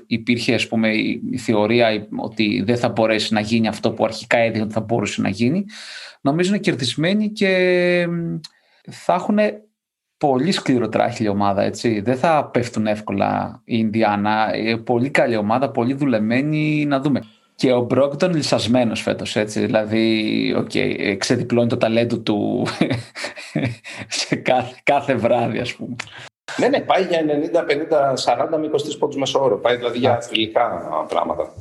υπήρχε 0.07 0.55
ας 0.55 0.69
πούμε, 0.69 0.89
η 1.31 1.39
θεωρία 1.39 2.09
ότι 2.17 2.63
δεν 2.67 2.77
θα 2.77 2.89
μπορέσει 2.89 3.35
να 3.35 3.41
γίνει 3.41 3.69
αυτό 3.69 3.93
που 3.93 4.05
αρχικά 4.05 4.39
έδειχνε 4.39 4.63
ότι 4.63 4.73
θα 4.73 4.81
μπορούσε 4.81 5.21
να 5.21 5.29
γίνει. 5.29 5.65
Νομίζω 6.21 6.49
είναι 6.49 6.59
κερδισμένοι 6.59 7.29
και 7.29 8.07
θα 8.91 9.15
έχουν 9.15 9.39
πολύ 10.17 10.53
σκληρό 10.53 10.89
τράχυλη 10.89 11.29
ομάδα, 11.29 11.63
έτσι. 11.63 12.01
Δεν 12.01 12.17
θα 12.17 12.51
πέφτουν 12.53 12.87
εύκολα 12.87 13.61
η 13.65 13.77
Ινδιάνα. 13.79 14.55
Ε, 14.55 14.77
πολύ 14.77 15.11
καλή 15.11 15.37
ομάδα, 15.37 15.71
πολύ 15.71 15.95
δουλεμένη, 15.95 16.85
να 16.85 17.01
δούμε. 17.01 17.21
Και 17.57 17.73
ο 17.73 17.81
Μπρόκτον 17.81 18.35
λυσασμένος 18.35 19.01
φέτος, 19.01 19.37
έτσι. 19.37 19.61
Δηλαδή, 19.61 20.55
okay, 20.59 21.17
ξεδιπλώνει 21.19 21.69
το 21.69 21.77
ταλέντο 21.77 22.19
του 22.19 22.67
σε 24.09 24.37
κάθε, 24.37 24.75
κάθε 24.83 25.15
βράδυ, 25.15 25.59
ας 25.59 25.75
πούμε. 25.75 25.97
Ναι, 26.57 26.69
ναι, 26.69 26.81
πάει 26.81 27.05
για 27.05 27.21
90, 27.53 27.65
50, 28.27 28.55
40 28.55 28.59
με 28.59 28.71
23 28.73 28.99
πόντους 28.99 29.17
μέσο 29.17 29.38
όρο. 29.38 29.59
Πάει 29.59 29.77
δηλαδή 29.77 29.99
για 29.99 30.21
φιλικά 30.21 30.89
πράγματα. 31.09 31.53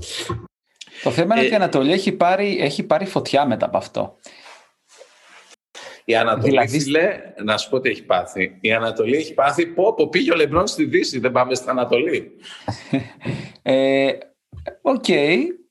Το 1.03 1.11
θέμα 1.11 1.35
είναι 1.35 1.43
ε, 1.43 1.45
ότι 1.45 1.53
η 1.53 1.55
Ανατολή 1.55 1.91
έχει 1.91 2.11
πάρει, 2.11 2.57
έχει 2.61 2.83
πάρει 2.83 3.05
φωτιά 3.05 3.45
μετά 3.45 3.65
από 3.65 3.77
αυτό. 3.77 4.17
Η 6.05 6.15
Ανατολή, 6.15 6.49
δηλαδή... 6.49 6.79
φίλε, 6.79 7.19
να 7.43 7.57
σου 7.57 7.69
πω 7.69 7.79
τι 7.79 7.89
έχει 7.89 8.03
πάθει. 8.03 8.57
Η 8.61 8.73
Ανατολή 8.73 9.15
έχει 9.15 9.33
πάθει, 9.33 9.65
πω, 9.65 9.93
πω 9.93 10.09
πήγε 10.09 10.31
ο 10.31 10.35
Λεμπρόν 10.35 10.67
στη 10.67 10.85
Δύση, 10.85 11.19
δεν 11.19 11.31
πάμε 11.31 11.55
στην 11.55 11.69
Ανατολή. 11.69 12.31
ε, 13.61 14.11
Οκ, 14.81 15.09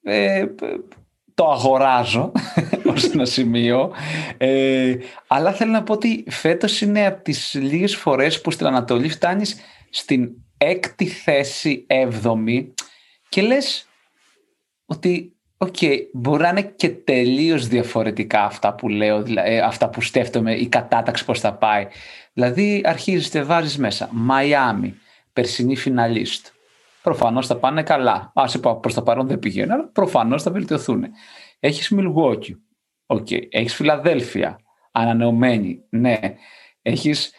ε, 0.02 0.46
το 1.42 1.50
αγοράζω 1.50 2.32
ως 2.92 3.04
ένα 3.04 3.24
σημείο. 3.24 3.92
Ε, 4.36 4.96
αλλά 5.26 5.52
θέλω 5.52 5.70
να 5.70 5.82
πω 5.82 5.92
ότι 5.92 6.24
φέτος 6.28 6.80
είναι 6.80 7.06
από 7.06 7.22
τις 7.22 7.54
λίγες 7.54 7.96
φορές 7.96 8.40
που 8.40 8.50
στην 8.50 8.66
Ανατολή 8.66 9.08
φτάνεις 9.08 9.56
στην 9.90 10.30
έκτη 10.58 11.06
θέση 11.06 11.84
έβδομη 11.86 12.74
και 13.28 13.42
λες 13.42 13.86
ότι 14.86 15.36
Οκ, 15.56 15.74
okay, 15.80 15.96
μπορεί 16.12 16.42
να 16.42 16.48
είναι 16.48 16.62
και 16.62 16.88
τελείως 16.88 17.66
διαφορετικά 17.66 18.44
αυτά 18.44 18.74
που 18.74 18.88
λέω, 18.88 19.24
ε, 19.34 19.58
αυτά 19.58 19.88
που 19.88 20.00
σκέφτομαι, 20.00 20.54
η 20.54 20.66
κατάταξη 20.66 21.24
πώς 21.24 21.40
θα 21.40 21.52
πάει. 21.54 21.86
Δηλαδή, 22.32 22.80
αρχίζεις 22.84 23.28
και 23.28 23.42
βάζεις 23.42 23.78
μέσα. 23.78 24.08
Miami, 24.12 24.94
περσινή 25.32 25.76
φιναλίστ. 25.76 26.46
Προφανώς 27.02 27.46
θα 27.46 27.56
πάνε 27.56 27.82
καλά. 27.82 28.32
Α 28.34 28.44
είπα 28.54 28.76
προς 28.76 28.94
το 28.94 29.02
παρόν 29.02 29.26
δεν 29.26 29.38
πηγαίνουν, 29.38 29.70
αλλά 29.70 29.88
προφανώς 29.88 30.42
θα 30.42 30.50
βελτιωθούν. 30.50 31.04
Έχεις 31.60 31.88
Milwaukee. 31.88 32.56
Οκ. 33.06 33.26
Okay. 33.30 33.40
Έχεις 33.50 33.74
Φιλαδέλφεια. 33.74 34.58
Ανανεωμένη. 34.92 35.82
Ναι. 35.88 36.18
Έχεις 36.82 37.32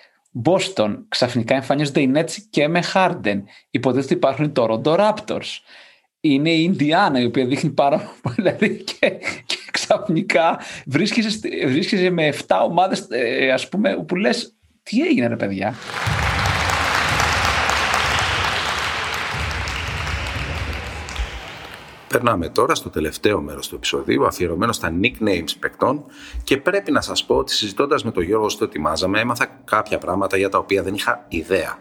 Boston. 0.44 0.98
Ξαφνικά 1.08 1.56
εμφανίζονται 1.56 2.02
οι 2.02 2.12
Nets 2.16 2.32
και 2.50 2.68
με 2.68 2.84
Harden. 2.94 3.42
Υποτίθεται 3.70 4.06
ότι 4.06 4.14
υπάρχουν 4.14 4.46
οι 4.46 4.52
Toronto 4.56 5.00
Raptors. 5.00 5.60
Είναι 6.20 6.50
η 6.50 6.62
Ινδιάνα 6.64 7.20
η 7.20 7.26
οποία 7.26 7.46
δείχνει 7.46 7.70
πάρα 7.70 8.12
πολύ. 8.22 8.36
Δηλαδή 8.38 8.84
και, 8.84 9.10
και 9.46 9.58
ξαφνικά 9.72 10.60
βρίσκεσαι, 10.86 11.40
βρίσκεσαι 11.68 12.10
με 12.10 12.34
7 12.48 12.60
ομάδες 12.64 13.08
ε, 13.10 13.52
ας 13.52 13.70
πούμε 13.70 14.04
που 14.08 14.16
λες 14.16 14.56
τι 14.84 15.02
έγινε 15.02 15.28
ρε 15.28 15.36
παιδιά; 15.36 15.76
Περνάμε 22.14 22.50
τώρα 22.50 22.76
στο 22.76 22.90
τελευταίο 22.90 23.42
μέρος 23.42 23.68
του 23.68 23.76
επεισοδίου, 23.76 24.26
αφιερωμένο 24.26 24.72
στα 24.72 24.94
nicknames 25.02 25.50
παικτών 25.60 26.04
και 26.44 26.58
πρέπει 26.58 26.92
να 26.92 27.02
σας 27.02 27.26
πω 27.26 27.36
ότι 27.36 27.54
συζητώντας 27.54 28.04
με 28.04 28.12
τον 28.12 28.24
Γιώργο 28.24 28.50
στο 28.50 28.64
ετοιμάζαμε 28.64 29.20
έμαθα 29.20 29.46
κάποια 29.66 29.98
πράγματα 29.98 30.38
για 30.38 30.50
τα 30.50 30.58
οποία 30.58 30.84
δεν 30.84 30.94
είχα 30.94 31.26
ιδέα. 31.28 31.78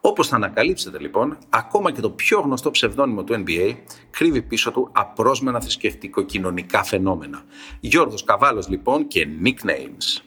Όπως 0.00 0.28
θα 0.28 0.36
ανακαλύψετε 0.36 0.98
λοιπόν, 0.98 1.38
ακόμα 1.48 1.92
και 1.92 2.00
το 2.00 2.10
πιο 2.10 2.40
γνωστό 2.40 2.70
ψευδόνυμο 2.70 3.24
του 3.24 3.44
NBA 3.46 3.74
κρύβει 4.10 4.42
πίσω 4.42 4.70
του 4.70 4.88
απρόσμενα 4.92 5.60
θρησκευτικο-κοινωνικά 5.60 6.84
φαινόμενα. 6.84 7.42
Γιώργος 7.80 8.24
Καβάλος 8.24 8.68
λοιπόν 8.68 9.06
και 9.06 9.26
nicknames. 9.44 10.22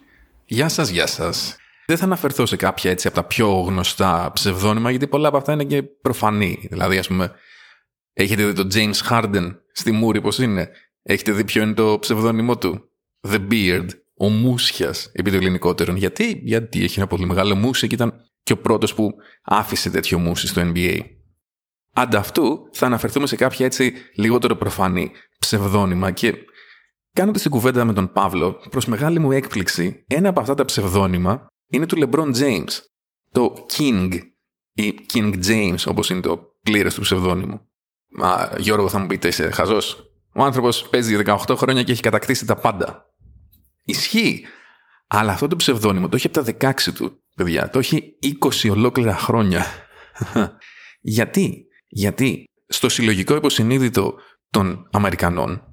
Γεια 0.45 0.69
σας, 0.69 0.89
γεια 0.89 1.08
σας. 1.08 1.58
Δεν 1.86 1.98
θα 1.98 2.06
αναφερθώ 2.06 2.45
σε 2.45 2.56
κάποια 2.56 2.91
έτσι 2.91 3.08
από 3.08 3.15
τα 3.15 3.24
πιο 3.24 3.50
γνωστά 3.50 4.32
ψευδόνυμα, 4.34 4.89
γιατί 4.89 5.08
πολλά 5.08 5.28
από 5.28 5.38
αυτά 5.38 5.54
είναι 5.54 5.63
και 5.63 5.84
προφανή. 5.84 6.67
Δηλαδή, 6.69 6.98
ας 6.98 7.08
πούμε, 7.08 7.34
Έχετε 8.13 8.45
δει 8.45 8.54
το 8.54 8.67
James 8.74 9.10
Harden 9.10 9.56
στη 9.72 9.91
Μούρη 9.91 10.22
πώς 10.22 10.38
είναι; 10.38 10.69
Έχετε 11.02 11.32
δει 11.32 11.43
ποιο 11.43 11.62
είναι 11.63 11.74
το 11.74 12.00
ψευδόνυμό 12.00 12.58
του; 12.58 12.89
The 13.28 13.48
Beard. 13.52 13.88
Ο 14.22 14.30
Μούσιας, 14.30 15.10
επί 15.13 15.32
το 15.32 15.38
ελληνικότερον. 15.38 15.95
Γιατί, 15.95 16.41
γιατί 16.43 16.84
έχει 16.84 17.00
ένα 17.00 17.08
πολύ 17.08 17.26
μεγάλο 17.26 17.56
μουσι 17.56 17.88
και 17.88 17.95
ήταν 17.95 18.13
και 18.43 18.54
ο 18.54 18.58
πρώτος 18.58 18.93
που 18.93 19.12
άφησε 19.43 19.89
τέτοιο 19.89 20.19
μουσι 20.19 20.48
στο 20.48 20.62
NBA. 20.65 21.00
Ανταυτού 21.93 22.69
θα 22.72 22.86
αναφερθούμε 22.86 23.28
σε 23.28 23.36
κάποια 23.36 23.65
έτσι 23.65 23.93
λιγότερο 24.15 24.56
προφανή 24.56 25.12
ψευδόνυμα 25.39 26.12
και 26.12 26.36
κάνοντας 27.13 27.41
την 27.41 27.52
κουβέντα 27.52 27.86
με 27.86 27.93
τον 27.93 28.12
Παύλο, 28.12 28.54
προς 28.69 28.86
μεγάλη 28.86 29.19
μου 29.19 29.32
έκπληξη, 29.32 30.04
ένα 30.08 30.30
από 30.30 30.39
αυτά 30.39 30.54
τα 30.54 30.65
ψευδόνυμα 30.65 31.48
είναι 31.67 31.86
του 31.86 31.98
LeBron 32.00 32.36
James. 32.36 32.80
Το 33.32 33.65
King 33.78 34.19
ή 34.74 35.00
King 35.13 35.45
James 35.45 35.84
όπως 35.86 36.10
είναι 36.10 36.19
το 36.19 36.58
πλήρες 36.62 36.93
του 36.93 37.02
ψευδόνυμου. 37.02 37.68
Μα 38.10 38.50
Γιώργο 38.58 38.89
θα 38.89 39.00
μου 39.00 39.08
πείτε 39.08 39.28
είσαι 39.28 39.50
χαζός; 39.50 40.12
Ο 40.34 40.43
άνθρωπος 40.43 40.88
παίζει 40.89 41.22
18 41.26 41.56
χρόνια 41.58 41.84
και 41.84 41.91
έχει 41.91 42.02
κατακτήσει 42.02 42.45
τα 42.45 42.56
πάντα. 42.56 43.06
Ισχύει. 43.84 44.45
Αλλά 45.08 45.32
αυτό 45.32 45.48
το 45.48 45.56
ψευδόνυμο 45.56 46.10
το 46.10 46.15
έχει 46.15 46.28
από 46.28 46.43
τα 46.43 46.74
16 46.74 46.93
του, 46.93 47.24
παιδιά. 47.36 47.69
Το 47.69 47.80
έχει 47.80 48.17
20 48.65 48.69
ολόκληρα 48.72 49.15
χρόνια. 49.15 49.65
Γιατί; 51.02 51.65
Γιατί 51.88 52.43
στο 52.67 52.89
συλλογικό 52.89 53.36
υποσυνείδητο 53.36 54.13
των 54.50 54.88
Αμερικανών 54.91 55.63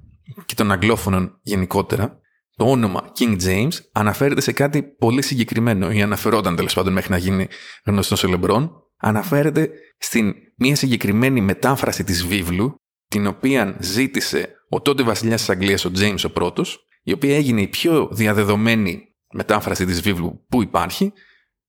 και 0.45 0.55
των 0.55 0.71
Αγγλόφωνων 0.71 1.39
γενικότερα, 1.41 2.19
το 2.55 2.65
όνομα 2.65 3.11
King 3.19 3.41
James 3.41 3.71
αναφέρεται 3.91 4.41
σε 4.41 4.51
κάτι 4.51 4.83
πολύ 4.83 5.21
συγκεκριμένο 5.21 5.91
ή 5.91 6.01
αναφερόταν 6.01 6.55
τέλος 6.55 6.73
πάντων 6.73 6.93
μέχρι 6.93 7.11
να 7.11 7.17
γίνει 7.17 7.47
γνωστός 7.85 8.19
σε 8.19 8.27
Λεμπρόν, 8.27 8.71
αναφέρεται 8.97 9.69
στην 9.97 10.33
μία 10.55 10.75
συγκεκριμένη 10.75 11.41
μετάφραση 11.41 12.03
της 12.03 12.25
βίβλου, 12.25 12.75
την 13.07 13.27
οποία 13.27 13.77
ζήτησε 13.79 14.55
ο 14.69 14.81
τότε 14.81 15.03
βασιλιάς 15.03 15.39
της 15.39 15.49
Αγγλίας, 15.49 15.85
ο 15.85 15.91
James 15.97 16.23
ο 16.25 16.29
πρώτος, 16.29 16.85
η 17.03 17.11
οποία 17.11 17.35
έγινε 17.35 17.61
η 17.61 17.67
πιο 17.67 18.09
διαδεδομένη 18.11 19.15
μετάφραση 19.31 19.85
της 19.85 20.01
βίβλου 20.01 20.45
που 20.49 20.61
υπάρχει, 20.61 21.13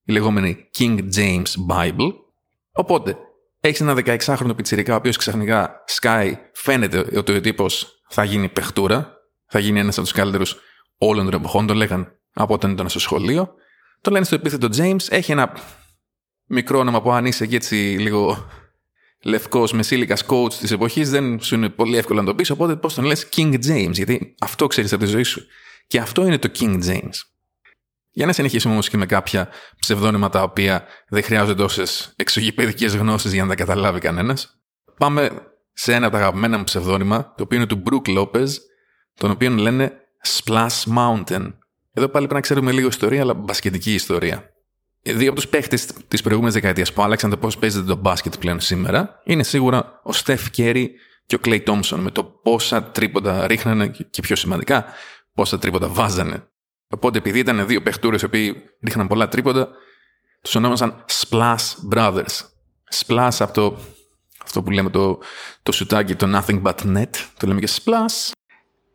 η 0.03 0.11
λεγόμενη 0.11 0.69
King 0.77 0.99
James 1.15 1.45
Bible. 1.69 2.11
Οπότε, 2.71 3.17
έχεις 3.59 3.81
ένα 3.81 3.93
16χρονο 4.05 4.55
πιτσιρικά, 4.55 4.93
ο 4.93 4.97
οποίος 4.97 5.17
ξαφνικά 5.17 5.83
σκάει, 5.85 6.37
φαίνεται 6.53 7.17
ότι 7.17 7.31
ο 7.31 7.41
τύπος 7.41 8.01
θα 8.09 8.23
γίνει 8.23 8.49
παιχτούρα, 8.49 9.13
θα 9.45 9.59
γίνει 9.59 9.79
ένας 9.79 9.97
από 9.97 10.07
τους 10.07 10.15
καλύτερους 10.15 10.57
όλων 10.97 11.25
των 11.25 11.39
εποχών, 11.39 11.67
το 11.67 11.73
λέγαν 11.73 12.19
από 12.33 12.53
όταν 12.53 12.71
ήταν 12.71 12.89
στο 12.89 12.99
σχολείο. 12.99 13.53
Το 14.01 14.11
λένε 14.11 14.25
στο 14.25 14.35
επίθετο 14.35 14.67
James, 14.77 15.05
έχει 15.09 15.31
ένα 15.31 15.53
μικρό 16.49 16.79
όνομα 16.79 17.01
που 17.01 17.11
αν 17.11 17.25
είσαι 17.25 17.45
και 17.45 17.55
έτσι 17.55 17.75
λίγο 17.75 18.47
λευκός 19.23 19.71
με 19.71 19.83
σύλικα 19.83 20.17
coach 20.27 20.53
της 20.53 20.71
εποχής, 20.71 21.09
δεν 21.09 21.41
σου 21.41 21.55
είναι 21.55 21.69
πολύ 21.69 21.97
εύκολο 21.97 22.19
να 22.19 22.25
το 22.25 22.35
πεις. 22.35 22.49
Οπότε 22.49 22.75
πώς 22.75 22.93
τον 22.93 23.05
λες; 23.05 23.29
King 23.35 23.53
James, 23.53 23.91
γιατί 23.91 24.35
αυτό 24.39 24.67
ξέρεις 24.67 24.93
από 24.93 25.03
τη 25.03 25.09
ζωή 25.09 25.23
σου. 25.23 25.45
Και 25.87 25.99
αυτό 25.99 26.25
είναι 26.25 26.37
το 26.37 26.51
King 26.59 26.83
James. 26.83 27.15
Για 28.11 28.25
να 28.25 28.33
συνεχίσουμε 28.33 28.73
όμως 28.73 28.89
και 28.89 28.97
με 28.97 29.05
κάποια 29.05 29.49
ψευδόνυμα 29.79 30.29
τα 30.29 30.41
οποία 30.43 30.85
δεν 31.09 31.23
χρειάζονται 31.23 31.61
τόσε 31.61 32.11
εξωγηπαιδικές 32.15 32.95
γνώσεις 32.95 33.33
για 33.33 33.43
να 33.43 33.49
τα 33.49 33.55
καταλάβει 33.55 33.99
κανένας. 33.99 34.61
Πάμε 34.97 35.29
σε 35.73 35.93
ένα 35.93 36.05
από 36.07 36.15
τα 36.15 36.21
αγαπημένα 36.21 36.57
μου 36.57 36.63
ψευδόνυμα, 36.63 37.33
το 37.37 37.43
οποίο 37.43 37.57
είναι 37.57 37.67
του 37.67 37.83
Brook 37.85 38.17
Lopez, 38.17 38.47
τον 39.13 39.31
οποίο 39.31 39.49
λένε 39.49 39.93
Splash 40.27 40.83
Mountain. 40.97 41.53
Εδώ 41.93 42.07
πάλι 42.07 42.25
πρέπει 42.25 42.33
να 42.33 42.39
ξέρουμε 42.39 42.71
λίγο 42.71 42.87
ιστορία, 42.87 43.21
αλλά 43.21 43.33
μπασκετική 43.33 43.93
ιστορία 43.93 44.53
δύο 45.01 45.27
από 45.27 45.35
τους 45.35 45.47
παίχτες 45.47 45.85
της 46.07 46.21
προηγούμενης 46.21 46.55
δεκαετίας 46.55 46.93
που 46.93 47.01
άλλαξαν 47.01 47.29
το 47.29 47.37
πώς 47.37 47.57
παίζεται 47.57 47.85
το 47.85 47.95
μπάσκετ 47.95 48.33
πλέον 48.39 48.59
σήμερα 48.59 49.21
είναι 49.23 49.43
σίγουρα 49.43 49.99
ο 50.03 50.13
Στεφ 50.13 50.49
Κέρι 50.49 50.91
και 51.25 51.35
ο 51.35 51.39
Κλέι 51.39 51.61
Τόμψον 51.61 51.99
με 51.99 52.11
το 52.11 52.23
πόσα 52.23 52.83
τρίποντα 52.83 53.47
ρίχνανε 53.47 53.87
και 53.87 54.21
πιο 54.21 54.35
σημαντικά 54.35 54.85
πόσα 55.33 55.59
τρίποντα 55.59 55.87
βάζανε. 55.87 56.43
Οπότε 56.87 57.17
επειδή 57.17 57.39
ήταν 57.39 57.67
δύο 57.67 57.81
παιχτούρε 57.81 58.17
οι 58.21 58.25
οποίοι 58.25 58.63
ρίχναν 58.83 59.07
πολλά 59.07 59.27
τρίποντα, 59.27 59.69
τους 60.41 60.55
ονόμασαν 60.55 61.05
Splash 61.09 61.93
Brothers. 61.93 62.39
Splash 62.95 63.35
από 63.39 63.53
το 63.53 63.77
αυτό 64.43 64.63
που 64.63 64.71
λέμε 64.71 64.89
το, 64.89 65.19
το 65.63 65.71
σουτάκι, 65.71 66.15
το 66.15 66.27
Nothing 66.37 66.61
But 66.61 66.97
Net, 66.97 67.09
το 67.37 67.47
λέμε 67.47 67.59
και 67.59 67.69
Splash. 67.83 68.31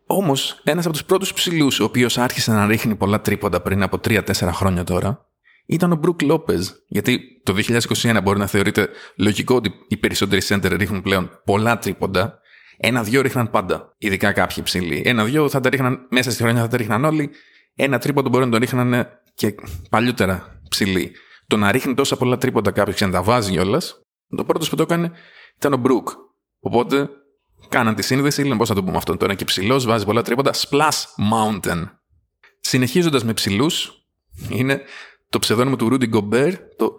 Όμως, 0.07 0.61
ένας 0.63 0.85
από 0.85 0.93
τους 0.93 1.05
πρώτους 1.05 1.33
ψηλούς, 1.33 1.79
ο 1.79 1.83
οποίος 1.83 2.17
άρχισε 2.17 2.51
να 2.51 2.67
ρίχνει 2.67 2.95
πολλά 2.95 3.21
τρίποντα 3.21 3.61
πριν 3.61 3.83
από 3.83 3.99
3-4 4.03 4.49
χρόνια 4.51 4.83
τώρα, 4.83 5.29
ήταν 5.65 5.91
ο 5.91 5.95
Μπρουκ 5.95 6.21
Λόπε. 6.21 6.59
Γιατί 6.87 7.41
το 7.43 7.55
2021 7.91 8.19
μπορεί 8.23 8.39
να 8.39 8.47
θεωρείται 8.47 8.89
λογικό 9.17 9.55
ότι 9.55 9.73
οι 9.87 9.97
περισσότεροι 9.97 10.41
center 10.47 10.75
ρίχνουν 10.77 11.01
πλέον 11.01 11.29
πολλά 11.45 11.77
τρίποντα. 11.77 12.39
Ένα-δυο 12.77 13.21
ρίχναν 13.21 13.49
πάντα. 13.49 13.93
Ειδικά 13.97 14.31
κάποιοι 14.31 14.63
ψηλοί. 14.63 15.01
Ένα-δυο 15.05 15.49
θα 15.49 15.59
τα 15.59 15.69
ρίχναν 15.69 16.07
μέσα 16.09 16.31
στη 16.31 16.43
χρονιά, 16.43 16.61
θα 16.61 16.67
τα 16.67 16.77
ρίχναν 16.77 17.05
όλοι. 17.05 17.29
Ένα 17.75 17.97
τρίποντο 17.99 18.29
μπορεί 18.29 18.45
να 18.45 18.51
το 18.51 18.57
ρίχναν 18.57 19.07
και 19.33 19.55
παλιότερα 19.89 20.61
ψηλοί. 20.69 21.11
Το 21.47 21.57
να 21.57 21.71
ρίχνει 21.71 21.93
τόσα 21.93 22.17
πολλά 22.17 22.37
τρίποντα 22.37 22.71
κάποιος 22.71 22.95
και 22.95 23.05
να 23.05 23.11
τα 23.11 23.23
βάζει 23.23 23.51
κιόλας, 23.51 24.01
το 24.35 24.43
πρώτο 24.43 24.65
που 24.65 24.75
το 24.75 24.81
έκανε 24.81 25.11
ήταν 25.57 25.73
ο 25.73 25.77
Μπρουκ. 25.77 26.09
Οπότε 26.59 27.09
κάναν 27.69 27.95
τη 27.95 28.01
σύνδεση, 28.01 28.43
λένε 28.43 28.57
πώς 28.57 28.67
θα 28.67 28.73
το 28.73 28.83
πούμε 28.83 28.97
αυτό. 28.97 29.17
Τώρα 29.17 29.33
και 29.33 29.45
ψηλός, 29.45 29.85
βάζει 29.85 30.05
πολλά 30.05 30.21
τρίποντα. 30.21 30.53
Splash 30.53 31.03
Mountain. 31.33 31.89
Συνεχίζοντας 32.59 33.23
με 33.23 33.33
ψηλούς, 33.33 33.91
είναι 34.49 34.81
το 35.29 35.39
ψευδόνιμο 35.39 35.75
του 35.75 35.87
Rudy 35.91 36.13
Gobert, 36.13 36.57
το 36.77 36.95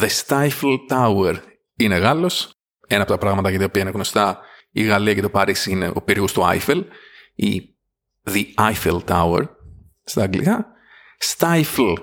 The 0.00 0.08
Stifle 0.26 0.76
Tower. 0.90 1.34
Είναι 1.76 1.96
Γάλλος. 1.96 2.50
Ένα 2.86 3.02
από 3.02 3.10
τα 3.10 3.18
πράγματα 3.18 3.50
για 3.50 3.58
τα 3.58 3.64
οποία 3.64 3.82
είναι 3.82 3.90
γνωστά 3.90 4.40
η 4.70 4.82
Γαλλία 4.82 5.14
και 5.14 5.22
το 5.22 5.28
Παρίσι 5.28 5.70
είναι 5.70 5.90
ο 5.94 6.02
πύργος 6.02 6.32
του 6.32 6.42
Eiffel 6.44 6.84
ή 7.34 7.74
The 8.24 8.44
Eiffel 8.54 8.98
Tower 9.04 9.48
στα 10.04 10.22
αγγλικά. 10.22 10.66
Stifle 11.36 11.96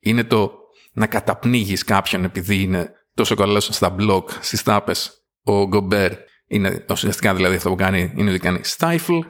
είναι 0.00 0.24
το 0.24 0.52
να 0.92 1.06
καταπνίγεις 1.06 1.84
κάποιον 1.84 2.24
επειδή 2.24 2.62
είναι 2.62 2.92
τόσο 3.14 3.34
καλός 3.34 3.64
στα 3.64 3.96
blog, 3.98 4.22
στις 4.40 4.62
τάπες. 4.62 5.22
Ο 5.42 5.68
Gobert 5.72 6.16
είναι 6.46 6.84
ουσιαστικά 6.90 7.34
δηλαδή 7.34 7.56
αυτό 7.56 7.68
που 7.68 7.74
κάνει 7.74 8.12
είναι 8.16 8.30
ότι 8.30 8.38
κάνει 8.38 8.60
Stifle. 8.78 9.20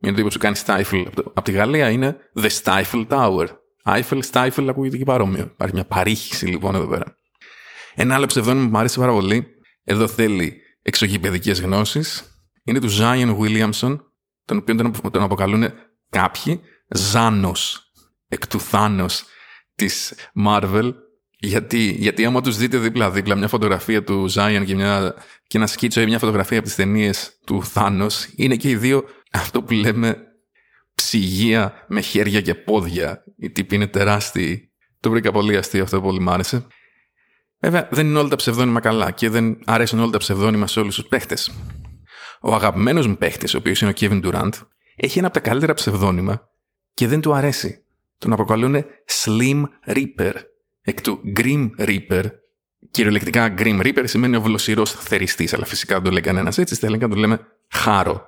Είναι 0.00 0.16
το 0.16 0.22
που 0.22 0.30
σου 0.30 0.38
κάνει 0.38 0.56
Stifle 0.66 1.06
από 1.14 1.42
τη 1.42 1.52
Γαλλία 1.52 1.90
είναι 1.90 2.16
The 2.40 2.48
Stifle 2.62 3.08
Tower. 3.08 3.46
Άιφελ, 3.82 4.22
Στάιφελ 4.22 4.68
ακούγεται 4.68 4.96
και 4.96 5.04
παρόμοιο. 5.04 5.42
Υπάρχει 5.42 5.74
μια 5.74 5.84
παρήχηση 5.84 6.46
λοιπόν 6.46 6.74
εδώ 6.74 6.86
πέρα. 6.86 7.16
Ένα 7.94 8.14
άλλο 8.14 8.26
ψευδόνιμο 8.26 8.64
που 8.64 8.70
μου 8.70 8.78
αρέσει 8.78 8.98
πάρα 8.98 9.12
πολύ, 9.12 9.46
εδώ 9.84 10.08
θέλει 10.08 10.60
εξωγηπαιδικέ 10.82 11.52
γνώσει, 11.52 12.02
είναι 12.64 12.80
του 12.80 12.88
Ζάιον 12.88 13.36
Βίλιαμσον, 13.36 14.12
τον 14.44 14.56
οποίο 14.56 14.90
τον 15.10 15.22
αποκαλούν 15.22 15.72
κάποιοι 16.10 16.60
Ζάνος, 16.88 17.92
εκ 18.28 18.46
του 18.46 18.60
Θάνος 18.60 19.24
της 19.74 20.14
Marvel. 20.46 20.92
Γιατί, 21.38 21.96
γιατί 21.98 22.24
άμα 22.24 22.40
τους 22.40 22.56
δείτε 22.56 22.78
δίπλα-δίπλα 22.78 23.34
μια 23.34 23.48
φωτογραφία 23.48 24.04
του 24.04 24.26
Ζάιον 24.26 24.64
και, 24.64 24.74
μια, 24.74 25.14
και 25.46 25.58
ένα 25.58 25.66
σκίτσο 25.66 26.00
ή 26.00 26.06
μια 26.06 26.18
φωτογραφία 26.18 26.58
από 26.58 26.66
τις 26.66 26.76
ταινίες 26.76 27.38
του 27.46 27.64
Θάνος, 27.64 28.28
είναι 28.36 28.56
και 28.56 28.68
οι 28.68 28.76
δύο 28.76 29.04
αυτό 29.32 29.62
που 29.62 29.72
λέμε 29.72 30.29
ψυγεία 30.94 31.84
με 31.88 32.00
χέρια 32.00 32.40
και 32.40 32.54
πόδια. 32.54 33.24
Οι 33.36 33.50
τύποι 33.50 33.74
είναι 33.74 33.86
τεράστιοι. 33.86 34.72
Το 35.00 35.10
βρήκα 35.10 35.32
πολύ 35.32 35.56
αστείο 35.56 35.82
αυτό, 35.82 36.00
πολύ 36.00 36.20
μ' 36.20 36.30
άρεσε. 36.30 36.66
Βέβαια, 37.60 37.88
δεν 37.90 38.06
είναι 38.06 38.18
όλα 38.18 38.28
τα 38.28 38.36
ψευδόνυμα 38.36 38.80
καλά 38.80 39.10
και 39.10 39.28
δεν 39.28 39.58
αρέσουν 39.64 39.98
όλα 40.00 40.10
τα 40.10 40.18
ψευδόνυμα 40.18 40.66
σε 40.66 40.80
όλους 40.80 40.94
τους 40.94 41.06
παίχτες. 41.06 41.52
Ο 42.40 42.54
αγαπημένος 42.54 43.06
μου 43.06 43.16
παίχτης, 43.16 43.54
ο 43.54 43.58
οποίος 43.58 43.80
είναι 43.80 43.90
ο 43.90 43.94
Kevin 44.00 44.24
Durant, 44.24 44.52
έχει 44.96 45.18
ένα 45.18 45.26
από 45.26 45.40
τα 45.40 45.48
καλύτερα 45.48 45.74
ψευδόνυμα 45.74 46.48
και 46.94 47.06
δεν 47.06 47.20
του 47.20 47.34
αρέσει. 47.34 47.84
Τον 48.18 48.32
αποκαλούν 48.32 48.84
Slim 49.22 49.62
Reaper. 49.86 50.32
εκ 50.80 51.00
του 51.00 51.20
Grim 51.36 51.70
Reaper. 51.78 52.24
Κυριολεκτικά 52.90 53.54
Grim 53.58 53.80
Reaper 53.80 54.02
σημαίνει 54.04 54.36
ο 54.36 54.40
βλοσιρό 54.40 54.86
θεριστής, 54.86 55.54
αλλά 55.54 55.64
φυσικά 55.64 55.94
δεν 55.94 56.04
το 56.04 56.10
λέει 56.10 56.22
κανένας 56.22 56.58
έτσι, 56.58 56.74
στα 56.74 56.86
ελληνικά 56.86 57.08
το 57.08 57.16
λέμε 57.16 57.40
χάρο. 57.70 58.26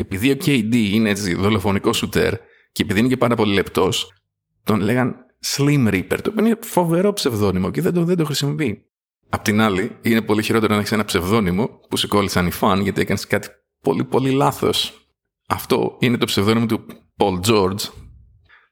Επειδή 0.00 0.30
ο 0.30 0.36
KD 0.44 0.74
είναι 0.74 1.10
έτσι 1.10 1.34
δολοφονικός 1.34 1.96
σουτέρ 1.96 2.34
και 2.72 2.82
επειδή 2.82 2.98
είναι 2.98 3.08
και 3.08 3.16
πάρα 3.16 3.34
πολύ 3.34 3.54
λεπτός, 3.54 4.12
τον 4.64 4.80
λέγαν 4.80 5.16
Slim 5.46 5.88
Reaper, 5.88 6.18
το 6.22 6.30
οποίο 6.30 6.46
είναι 6.46 6.58
φοβερό 6.60 7.12
ψευδόνυμο 7.12 7.70
και 7.70 7.80
δεν 7.80 7.92
το, 7.92 8.04
δεν 8.04 8.16
το 8.16 8.24
χρησιμοποιεί. 8.24 8.82
Απ' 9.28 9.42
την 9.42 9.60
άλλη, 9.60 9.96
είναι 10.02 10.22
πολύ 10.22 10.42
χειρότερο 10.42 10.74
να 10.74 10.80
έχει 10.80 10.94
ένα 10.94 11.04
ψευδόνυμο 11.04 11.66
που 11.88 11.96
σε 11.96 12.06
κόλλησαν 12.06 12.46
οι 12.46 12.50
φαν 12.50 12.80
γιατί 12.80 13.00
έκανες 13.00 13.26
κάτι 13.26 13.48
πολύ 13.80 14.04
πολύ 14.04 14.30
λάθος. 14.30 15.08
Αυτό 15.48 15.96
είναι 16.00 16.16
το 16.16 16.26
ψευδόνυμο 16.26 16.66
του 16.66 16.86
Paul 17.16 17.40
George, 17.40 17.80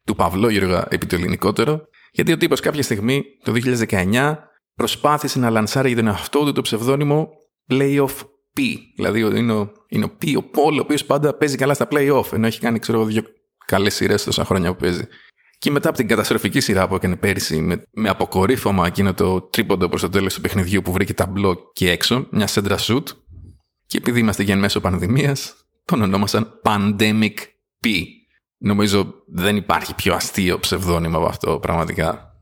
του 0.05 0.15
Παυλόγυργα 0.15 0.87
επί 0.91 1.07
το 1.07 1.15
ελληνικότερο, 1.15 1.89
γιατί 2.13 2.33
ο 2.33 2.37
τύπος 2.37 2.61
κάποια 2.61 2.83
στιγμή, 2.83 3.25
το 3.43 3.53
2019, 3.89 4.35
προσπάθησε 4.75 5.39
να 5.39 5.51
λανσάρει 5.51 5.89
για 5.89 5.97
τον 5.97 6.07
εαυτό 6.07 6.45
του 6.45 6.53
το 6.53 6.63
ψευδόνυμο 6.63 7.29
Playoff 7.71 8.15
P. 8.57 8.61
Δηλαδή 8.97 9.21
είναι 9.21 9.53
ο, 9.53 9.73
είναι 9.89 10.05
ο 10.05 10.17
P, 10.23 10.35
ο 10.37 10.45
Paul, 10.55 10.73
ο 10.73 10.81
οποίος 10.81 11.05
πάντα 11.05 11.35
παίζει 11.35 11.57
καλά 11.57 11.75
στα 11.75 11.89
playoff, 11.91 12.33
ενώ 12.33 12.47
έχει 12.47 12.61
κάνει, 12.61 12.79
ξέρω 12.79 13.05
δύο 13.05 13.23
καλές 13.67 13.95
σειρές 13.95 14.25
τόσα 14.25 14.45
χρόνια 14.45 14.71
που 14.71 14.81
παίζει. 14.81 15.07
Και 15.59 15.71
μετά 15.71 15.89
από 15.89 15.99
την 15.99 16.09
καταστροφική 16.09 16.61
σειρά 16.61 16.89
που 16.89 16.95
έκανε 16.95 17.17
πέρυσι 17.17 17.61
με, 17.61 17.83
με 17.93 18.09
αποκορύφωμα 18.09 18.87
εκείνο 18.87 19.15
το 19.15 19.41
τρίποντο 19.41 19.89
προς 19.89 20.01
το 20.01 20.09
τέλος 20.09 20.35
του 20.35 20.41
παιχνιδιού 20.41 20.83
που 20.83 20.93
βρήκε 20.93 21.15
ταμπλό 21.15 21.71
και 21.73 21.91
έξω, 21.91 22.27
μια 22.31 22.47
σέντρα 22.47 22.79
σουτ, 22.79 23.09
και 23.87 23.97
επειδή 23.97 24.21
είμαστε 24.21 24.43
για 24.43 24.57
μέσω 24.57 24.81
πανδημίας, 24.81 25.55
τον 25.85 26.03
ονόμασαν 26.03 26.61
Pandemic 26.65 27.35
P. 27.85 27.89
Νομίζω 28.59 29.15
δεν 29.27 29.57
υπάρχει 29.57 29.95
πιο 29.95 30.15
αστείο 30.15 30.59
ψευδόνυμο 30.59 31.17
από 31.17 31.27
αυτό 31.27 31.59
πραγματικά. 31.59 32.35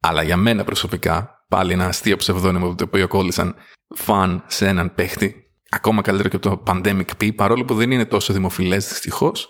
Αλλά 0.00 0.22
για 0.22 0.36
μένα 0.36 0.64
προσωπικά, 0.64 1.44
πάλι 1.48 1.72
ένα 1.72 1.86
αστείο 1.86 2.16
ψευδόνυμο 2.16 2.74
το 2.74 2.84
οποίο 2.84 3.08
κόλλησαν 3.08 3.54
φαν 3.94 4.44
σε 4.46 4.68
έναν 4.68 4.94
παίχτη. 4.94 5.41
Ακόμα 5.74 6.02
καλύτερο 6.02 6.28
και 6.28 6.38
το 6.38 6.62
Pandemic 6.66 7.06
P, 7.20 7.34
παρόλο 7.34 7.64
που 7.64 7.74
δεν 7.74 7.90
είναι 7.90 8.04
τόσο 8.04 8.32
δημοφιλές 8.32 8.88
δυστυχώς. 8.88 9.48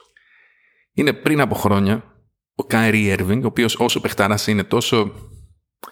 Είναι 0.93 1.13
πριν 1.13 1.41
από 1.41 1.55
χρόνια 1.55 2.05
ο 2.55 2.67
Kyrie 2.71 3.19
Irving, 3.19 3.41
ο 3.43 3.47
οποίος 3.47 3.77
όσο 3.79 4.01
παιχτάρα 4.01 4.39
είναι 4.47 4.65
τόσο, 4.65 5.13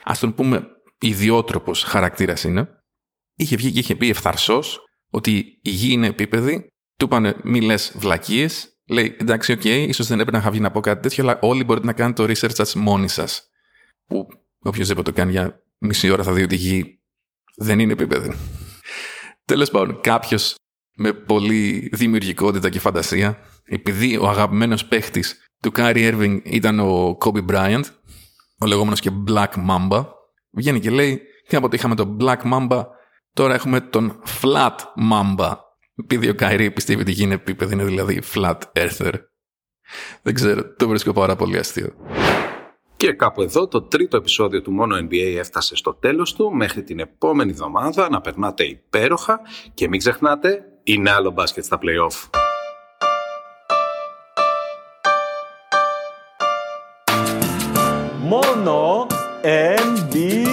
ας 0.04 0.18
τον 0.18 0.34
πούμε, 0.34 0.66
ιδιότροπος 0.98 1.82
χαρακτήρας 1.82 2.44
είναι, 2.44 2.68
είχε 3.34 3.56
βγει 3.56 3.72
και 3.72 3.78
είχε 3.78 3.96
πει 3.96 4.08
ευθαρσώς 4.08 4.80
ότι 5.10 5.60
η 5.62 5.70
γη 5.70 5.92
είναι 5.92 6.06
επίπεδη, 6.06 6.72
του 6.96 7.04
είπανε 7.04 7.36
μη 7.42 7.60
λες 7.60 7.92
βλακείες, 7.96 8.80
λέει 8.88 9.16
εντάξει, 9.20 9.52
οκ, 9.52 9.60
okay, 9.64 9.84
ίσως 9.88 10.06
δεν 10.06 10.18
έπρεπε 10.18 10.36
να 10.36 10.42
είχα 10.42 10.50
βγει 10.50 10.60
να 10.60 10.70
πω 10.70 10.80
κάτι 10.80 11.02
τέτοιο, 11.02 11.24
αλλά 11.24 11.38
όλοι 11.42 11.64
μπορείτε 11.64 11.86
να 11.86 11.92
κάνετε 11.92 12.26
το 12.26 12.32
research 12.32 12.54
σας 12.54 12.74
μόνοι 12.74 13.08
σας. 13.08 13.50
Που 14.06 14.26
οποιοδήποτε 14.58 15.10
το 15.10 15.16
κάνει 15.16 15.30
για 15.30 15.62
μισή 15.78 16.10
ώρα 16.10 16.22
θα 16.22 16.32
δει 16.32 16.42
ότι 16.42 16.54
η 16.54 16.58
γη 16.58 17.00
δεν 17.56 17.78
είναι 17.78 17.92
επίπεδη. 17.92 18.36
Τέλος 19.50 19.70
πάντων, 19.70 20.00
κάποιος 20.00 20.54
με 20.96 21.12
πολύ 21.12 21.90
δημιουργικότητα 21.92 22.68
και 22.68 22.80
φαντασία, 22.80 23.38
επειδή 23.64 24.16
ο 24.16 24.28
αγαπημένος 24.28 24.84
παίχτης 24.86 25.38
του 25.62 25.70
Kyrie 25.70 26.02
Irving 26.02 26.40
ήταν 26.44 26.80
ο 26.80 27.18
Kobe 27.24 27.46
Bryant, 27.50 27.82
ο 28.58 28.66
λεγόμενος 28.66 29.00
και 29.00 29.10
Black 29.28 29.48
Mamba, 29.68 30.04
βγαίνει 30.50 30.80
και 30.80 30.90
λέει: 30.90 31.22
Τι 31.48 31.56
από 31.56 31.68
είχαμε 31.72 31.94
τον 31.94 32.16
Black 32.20 32.38
Mamba, 32.52 32.84
τώρα 33.32 33.54
έχουμε 33.54 33.80
τον 33.80 34.22
Flat 34.40 34.76
Mamba. 35.12 35.52
Επειδή 35.94 36.28
ο 36.28 36.34
Kyrie 36.34 36.70
πιστεύει 36.70 37.00
ότι 37.00 37.12
η 37.12 37.15
γη 37.15 37.20
είναι 37.20 37.32
επίπεδη, 37.32 37.72
είναι 37.72 37.84
δηλαδή 37.84 38.22
Flat 38.34 38.58
Earther. 38.72 39.12
Δεν 40.22 40.34
ξέρω, 40.34 40.74
το 40.76 40.88
βρίσκω 40.88 41.12
πάρα 41.12 41.36
πολύ 41.36 41.58
αστείο. 41.58 41.94
Και 43.00 43.12
κάπου 43.12 43.42
εδώ 43.42 43.68
το 43.68 43.82
τρίτο 43.82 44.16
επεισόδιο 44.16 44.62
του 44.62 44.72
Μόνο 44.72 44.96
NBA 44.96 45.34
έφτασε 45.38 45.76
στο 45.76 45.94
τέλος 45.94 46.34
του. 46.34 46.52
Μέχρι 46.52 46.82
την 46.82 46.98
επόμενη 46.98 47.50
εβδομάδα 47.50 48.10
να 48.10 48.20
περνάτε 48.20 48.64
υπέροχα 48.64 49.40
και 49.74 49.88
μην 49.88 49.98
ξεχνάτε, 49.98 50.64
είναι 50.82 51.10
άλλο 51.10 51.30
μπάσκετ 51.30 51.64
στα 51.64 51.78
play-off. 51.82 52.30
Μόνο 58.18 59.06
NBA. 59.42 60.46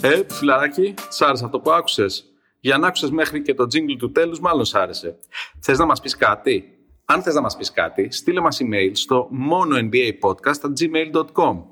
Ε, 0.00 0.22
φιλαράκι, 0.28 0.94
σ' 1.08 1.22
άρεσε 1.22 1.44
αυτό 1.44 1.60
που 1.60 1.70
άκουσες; 1.70 2.24
Για 2.60 2.78
να 2.78 2.86
άκουσες 2.86 3.10
μέχρι 3.10 3.42
και 3.42 3.54
το 3.54 3.62
jingle 3.64 3.96
του 3.98 4.12
τέλους, 4.12 4.40
μάλλον 4.40 4.64
σ' 4.64 4.74
άρεσε. 4.74 5.16
Θες 5.60 5.78
να 5.78 5.84
μας 5.84 6.00
πεις 6.00 6.16
κάτι; 6.16 6.75
Αν 7.08 7.22
θες 7.22 7.34
να 7.34 7.40
μας 7.40 7.56
πεις 7.56 7.72
κάτι, 7.72 8.10
στείλε 8.10 8.40
μας 8.40 8.58
email 8.62 8.90
στο 8.92 9.30
mononbapodcast.gmail.com 9.50 11.62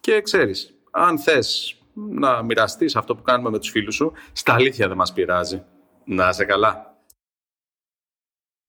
Και 0.00 0.22
ξέρεις, 0.22 0.74
αν 0.90 1.18
θες 1.18 1.78
να 1.92 2.42
μοιραστείς 2.42 2.96
αυτό 2.96 3.16
που 3.16 3.22
κάνουμε 3.22 3.50
με 3.50 3.58
τους 3.58 3.70
φίλους 3.70 3.94
σου, 3.94 4.12
στα 4.32 4.54
αλήθεια 4.54 4.88
δεν 4.88 4.96
μας 4.96 5.12
πειράζει. 5.12 5.62
Να 6.04 6.32
σε 6.32 6.44
καλά. 6.44 6.85